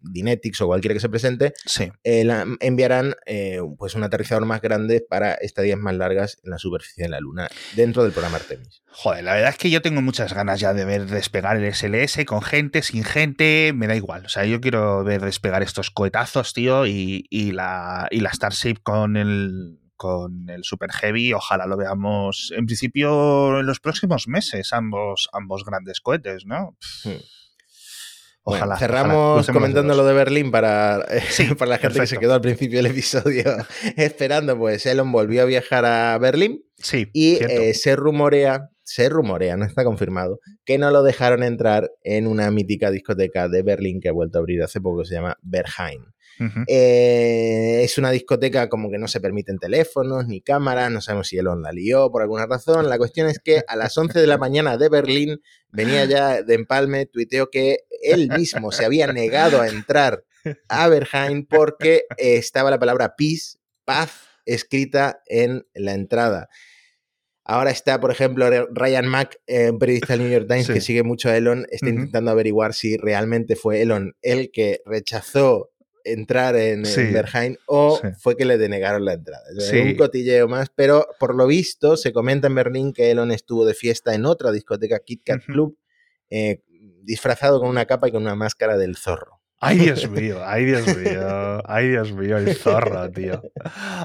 Dynetics 0.00 0.60
o 0.60 0.66
cualquiera 0.66 0.94
que 0.94 1.00
se 1.00 1.08
presente, 1.08 1.52
eh, 2.04 2.46
enviarán 2.60 3.14
eh, 3.26 3.60
pues 3.78 3.94
un 3.94 4.02
aterrizador 4.02 4.44
más 4.46 4.60
grande 4.60 5.04
para 5.06 5.34
estadías 5.34 5.78
más 5.78 5.94
largas 5.94 6.38
en 6.44 6.50
la 6.50 6.58
superficie 6.58 7.04
de 7.04 7.10
la 7.10 7.20
Luna 7.20 7.48
dentro 7.74 8.02
del 8.02 8.12
programa 8.12 8.36
Artemis. 8.36 8.82
Joder, 8.92 9.24
la 9.24 9.34
verdad 9.34 9.50
es 9.50 9.58
que 9.58 9.70
yo 9.70 9.82
tengo 9.82 10.02
muchas 10.02 10.34
ganas 10.34 10.60
ya 10.60 10.74
de 10.74 10.84
ver 10.84 11.06
despegar 11.06 11.56
el 11.56 11.74
SLS 11.74 12.24
con 12.24 12.42
gente, 12.42 12.82
sin 12.82 13.04
gente, 13.04 13.72
me 13.74 13.86
da 13.86 13.96
igual. 13.96 14.26
O 14.26 14.28
sea, 14.28 14.44
yo 14.44 14.60
quiero 14.60 15.04
ver 15.04 15.22
despegar 15.22 15.62
estos 15.62 15.90
cohetazos, 15.90 16.52
tío, 16.52 16.86
y, 16.86 17.52
la, 17.52 18.08
y 18.10 18.20
la 18.20 18.32
Starship 18.32 18.76
con 18.82 19.16
el, 19.16 19.78
con 19.96 20.48
el 20.48 20.64
Super 20.64 20.90
Heavy, 20.92 21.32
ojalá 21.32 21.66
lo 21.66 21.76
veamos 21.76 22.52
en 22.56 22.66
principio 22.66 23.60
en 23.60 23.66
los 23.66 23.80
próximos 23.80 24.28
meses, 24.28 24.72
ambos, 24.72 25.28
ambos 25.32 25.64
grandes 25.64 26.00
cohetes, 26.00 26.46
¿no? 26.46 26.76
Hmm. 27.04 27.20
Ojalá. 28.42 28.78
cerramos 28.78 29.46
comentando 29.48 29.94
lo 29.94 30.04
de 30.04 30.14
Berlín 30.14 30.50
para, 30.50 31.06
para 31.58 31.68
la 31.68 31.78
gente 31.78 32.00
que 32.00 32.06
se 32.06 32.18
quedó 32.18 32.34
al 32.34 32.40
principio 32.40 32.78
del 32.78 32.86
episodio 32.86 33.44
esperando. 33.96 34.58
Pues 34.58 34.86
Elon 34.86 35.12
volvió 35.12 35.42
a 35.42 35.44
viajar 35.44 35.84
a 35.84 36.16
Berlín. 36.18 36.62
Sí. 36.78 37.08
Y 37.12 37.34
eh, 37.44 37.74
se 37.74 37.96
rumorea, 37.96 38.70
se 38.82 39.08
rumorea, 39.08 39.56
no 39.56 39.64
está 39.64 39.84
confirmado, 39.84 40.40
que 40.64 40.78
no 40.78 40.90
lo 40.90 41.02
dejaron 41.02 41.42
entrar 41.42 41.90
en 42.02 42.26
una 42.26 42.50
mítica 42.50 42.90
discoteca 42.90 43.48
de 43.48 43.62
Berlín 43.62 44.00
que 44.00 44.08
ha 44.08 44.12
vuelto 44.12 44.38
a 44.38 44.40
abrir 44.40 44.62
hace 44.62 44.80
poco, 44.80 45.00
que 45.00 45.08
se 45.08 45.14
llama 45.14 45.36
Berheim. 45.42 46.06
Eh, 46.66 47.82
es 47.84 47.98
una 47.98 48.10
discoteca 48.10 48.68
como 48.68 48.90
que 48.90 48.98
no 48.98 49.08
se 49.08 49.20
permiten 49.20 49.58
teléfonos 49.58 50.26
ni 50.26 50.40
cámaras, 50.40 50.90
no 50.90 51.00
sabemos 51.00 51.28
si 51.28 51.36
Elon 51.36 51.62
la 51.62 51.72
lió 51.72 52.10
por 52.10 52.22
alguna 52.22 52.46
razón. 52.46 52.88
La 52.88 52.98
cuestión 52.98 53.28
es 53.28 53.38
que 53.38 53.62
a 53.66 53.76
las 53.76 53.96
11 53.96 54.18
de 54.18 54.26
la 54.26 54.38
mañana 54.38 54.76
de 54.78 54.88
Berlín 54.88 55.40
venía 55.70 56.04
ya 56.06 56.42
de 56.42 56.54
empalme, 56.54 57.06
tuiteó 57.06 57.50
que 57.50 57.80
él 58.02 58.30
mismo 58.36 58.72
se 58.72 58.84
había 58.84 59.06
negado 59.12 59.60
a 59.60 59.68
entrar 59.68 60.24
a 60.68 60.88
Berheim 60.88 61.46
porque 61.46 62.04
estaba 62.16 62.70
la 62.70 62.78
palabra 62.78 63.14
peace, 63.16 63.58
paz, 63.84 64.10
escrita 64.46 65.20
en 65.26 65.66
la 65.74 65.92
entrada. 65.92 66.48
Ahora 67.44 67.70
está, 67.70 67.98
por 68.00 68.12
ejemplo, 68.12 68.48
Ryan 68.70 69.06
Mack, 69.08 69.40
un 69.48 69.78
periodista 69.78 70.12
del 70.12 70.22
New 70.22 70.32
York 70.32 70.46
Times 70.48 70.68
que 70.68 70.80
sigue 70.80 71.02
mucho 71.02 71.28
a 71.28 71.36
Elon, 71.36 71.66
está 71.70 71.88
intentando 71.88 72.30
averiguar 72.30 72.74
si 72.74 72.96
realmente 72.96 73.56
fue 73.56 73.82
Elon 73.82 74.14
el 74.22 74.50
que 74.52 74.80
rechazó 74.86 75.72
entrar 76.04 76.56
en, 76.56 76.82
Berheim 76.82 77.56
o 77.66 78.00
fue 78.18 78.36
que 78.36 78.44
le 78.44 78.58
denegaron 78.58 79.04
la 79.04 79.14
entrada. 79.14 79.44
Un 79.72 79.94
cotilleo 79.96 80.48
más, 80.48 80.70
pero 80.74 81.06
por 81.18 81.34
lo 81.34 81.46
visto 81.46 81.96
se 81.96 82.12
comenta 82.12 82.46
en 82.46 82.54
Berlín 82.54 82.92
que 82.92 83.10
Elon 83.10 83.30
estuvo 83.32 83.64
de 83.64 83.74
fiesta 83.74 84.14
en 84.14 84.26
otra 84.26 84.52
discoteca, 84.52 85.00
Kit 85.00 85.22
Kat 85.24 85.44
Club, 85.44 85.76
eh, 86.30 86.62
disfrazado 87.02 87.60
con 87.60 87.68
una 87.68 87.86
capa 87.86 88.08
y 88.08 88.12
con 88.12 88.22
una 88.22 88.34
máscara 88.34 88.76
del 88.76 88.96
zorro. 88.96 89.40
Ay, 89.62 89.78
Dios 89.78 90.08
mío, 90.08 90.40
ay, 90.42 90.64
Dios 90.64 90.96
mío, 90.96 91.62
ay, 91.66 91.88
Dios 91.88 92.12
mío, 92.12 92.38
el 92.38 92.54
zorro, 92.54 93.10
tío. 93.10 93.42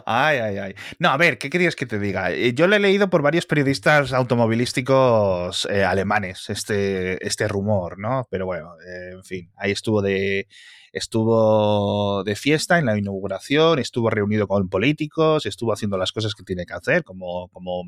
Ay, 0.05 0.39
ay, 0.39 0.57
ay. 0.57 0.75
No, 0.99 1.09
a 1.09 1.17
ver, 1.17 1.37
¿qué 1.37 1.49
querías 1.49 1.77
que 1.77 1.85
te 1.85 1.97
diga? 1.97 2.31
Eh, 2.31 2.53
yo 2.53 2.67
lo 2.67 2.75
he 2.75 2.79
leído 2.79 3.09
por 3.09 3.21
varios 3.21 3.45
periodistas 3.45 4.11
automovilísticos 4.11 5.65
eh, 5.71 5.85
alemanes, 5.85 6.49
este, 6.49 7.25
este 7.25 7.47
rumor, 7.47 7.97
¿no? 7.97 8.27
Pero 8.29 8.45
bueno, 8.45 8.73
en 9.13 9.23
fin, 9.23 9.49
ahí 9.55 9.71
estuvo 9.71 10.01
de, 10.01 10.47
estuvo 10.95 12.23
de 12.23 12.35
fiesta 12.37 12.79
en 12.79 12.85
la 12.85 12.97
inauguración, 12.97 13.79
estuvo 13.79 14.09
reunido 14.09 14.47
con 14.47 14.69
políticos, 14.69 15.45
estuvo 15.45 15.73
haciendo 15.73 15.97
las 15.97 16.13
cosas 16.13 16.33
que 16.33 16.43
tiene 16.43 16.65
que 16.65 16.73
hacer, 16.73 17.03
como, 17.03 17.49
como, 17.49 17.83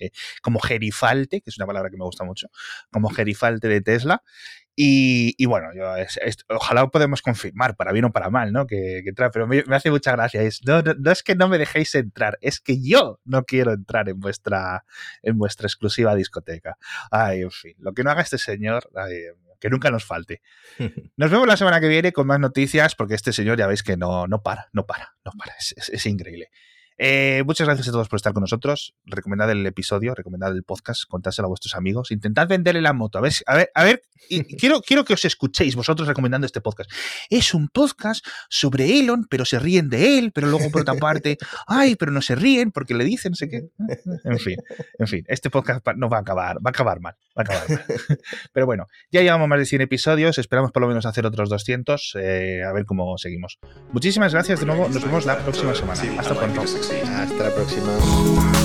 eh, 0.00 0.10
como 0.42 0.58
gerifalte, 0.58 1.40
que 1.40 1.50
es 1.50 1.58
una 1.58 1.66
palabra 1.66 1.90
que 1.90 1.96
me 1.96 2.04
gusta 2.04 2.24
mucho, 2.24 2.48
como 2.90 3.08
gerifalte 3.08 3.68
de 3.68 3.80
Tesla. 3.80 4.22
Y, 4.74 5.44
bueno, 5.44 5.68
yo 5.74 5.92
ojalá 6.48 6.88
podemos 6.88 7.20
confirmar, 7.20 7.76
para 7.76 7.92
bien 7.92 8.06
o 8.06 8.12
para 8.12 8.30
mal, 8.30 8.50
¿no? 8.50 8.66
Que, 8.66 9.02
que 9.04 9.12
pero 9.12 9.46
me, 9.46 9.62
hace 9.68 9.90
mucha 9.90 10.12
gracia. 10.12 10.42
Es, 10.42 10.64
no, 10.64 10.80
no, 10.80 11.10
es 11.12 11.22
que 11.22 11.34
no 11.34 11.48
me 11.48 11.58
dejéis 11.58 11.94
entrar, 11.94 12.38
es 12.40 12.60
que 12.60 12.82
yo 12.82 13.20
no 13.24 13.44
quiero 13.44 13.72
entrar 13.72 14.08
en 14.08 14.18
vuestra, 14.18 14.84
en 15.22 15.36
vuestra 15.36 15.66
exclusiva 15.66 16.14
discoteca. 16.14 16.78
Ay, 17.10 17.42
en 17.42 17.50
fin, 17.50 17.74
lo 17.78 17.92
que 17.92 18.02
no 18.02 18.10
haga 18.10 18.22
este 18.22 18.38
señor, 18.38 18.90
ay, 18.96 19.18
que 19.60 19.70
nunca 19.70 19.90
nos 19.90 20.04
falte. 20.04 20.40
Nos 21.16 21.30
vemos 21.30 21.46
la 21.46 21.56
semana 21.56 21.80
que 21.80 21.88
viene 21.88 22.12
con 22.12 22.26
más 22.26 22.40
noticias, 22.40 22.94
porque 22.94 23.14
este 23.14 23.32
señor 23.32 23.58
ya 23.58 23.66
veis 23.66 23.82
que 23.82 23.96
no, 23.96 24.26
no 24.26 24.42
para, 24.42 24.68
no 24.72 24.86
para, 24.86 25.14
no 25.24 25.32
para, 25.32 25.54
es 25.58 26.06
increíble. 26.06 26.50
Eh, 27.02 27.44
muchas 27.46 27.66
gracias 27.66 27.88
a 27.88 27.92
todos 27.92 28.10
por 28.10 28.18
estar 28.18 28.34
con 28.34 28.42
nosotros. 28.42 28.94
Recomendad 29.06 29.50
el 29.50 29.64
episodio, 29.64 30.14
recomendad 30.14 30.52
el 30.52 30.64
podcast, 30.64 31.04
contárselo 31.08 31.46
a 31.46 31.48
vuestros 31.48 31.74
amigos. 31.74 32.10
Intentad 32.10 32.46
venderle 32.46 32.82
la 32.82 32.92
moto. 32.92 33.16
A 33.16 33.22
ver, 33.22 33.32
a 33.46 33.56
ver, 33.56 33.70
a 33.74 33.84
ver 33.84 34.02
y 34.28 34.44
quiero, 34.56 34.82
quiero 34.82 35.04
que 35.04 35.14
os 35.14 35.24
escuchéis 35.24 35.76
vosotros 35.76 36.06
recomendando 36.06 36.46
este 36.46 36.60
podcast. 36.60 36.90
Es 37.30 37.54
un 37.54 37.68
podcast 37.68 38.24
sobre 38.50 38.98
Elon, 38.98 39.26
pero 39.30 39.46
se 39.46 39.58
ríen 39.58 39.88
de 39.88 40.18
él, 40.18 40.32
pero 40.32 40.48
luego 40.48 40.70
por 40.70 40.82
otra 40.82 40.94
parte, 40.94 41.38
ay, 41.66 41.96
pero 41.96 42.12
no 42.12 42.20
se 42.20 42.34
ríen 42.34 42.70
porque 42.70 42.94
le 42.94 43.04
dicen, 43.04 43.32
no 43.32 43.36
sé 43.36 43.48
qué. 43.48 43.70
En 44.24 44.38
fin, 44.38 44.56
en 44.98 45.06
fin, 45.06 45.24
este 45.28 45.48
podcast 45.48 45.86
no 45.96 46.10
va 46.10 46.18
a 46.18 46.20
acabar, 46.20 46.58
va 46.58 46.66
a 46.66 46.70
acabar 46.70 47.00
mal, 47.00 47.16
acabar. 47.42 47.64
Pero 48.52 48.66
bueno, 48.66 48.86
ya 49.10 49.22
llevamos 49.22 49.48
más 49.48 49.58
de 49.58 49.66
100 49.66 49.82
episodios, 49.82 50.38
esperamos 50.38 50.72
por 50.72 50.82
lo 50.82 50.88
menos 50.88 51.06
hacer 51.06 51.26
otros 51.26 51.48
200, 51.48 52.16
eh, 52.20 52.62
a 52.64 52.72
ver 52.72 52.84
cómo 52.84 53.16
seguimos. 53.18 53.58
Muchísimas 53.92 54.32
gracias 54.32 54.60
de 54.60 54.66
nuevo, 54.66 54.88
nos 54.88 55.04
vemos 55.04 55.26
la 55.26 55.38
próxima 55.38 55.74
semana. 55.74 56.20
Hasta 56.20 56.34
pronto. 56.34 56.62
Hasta 56.62 57.42
la 57.42 57.54
próxima. 57.54 58.59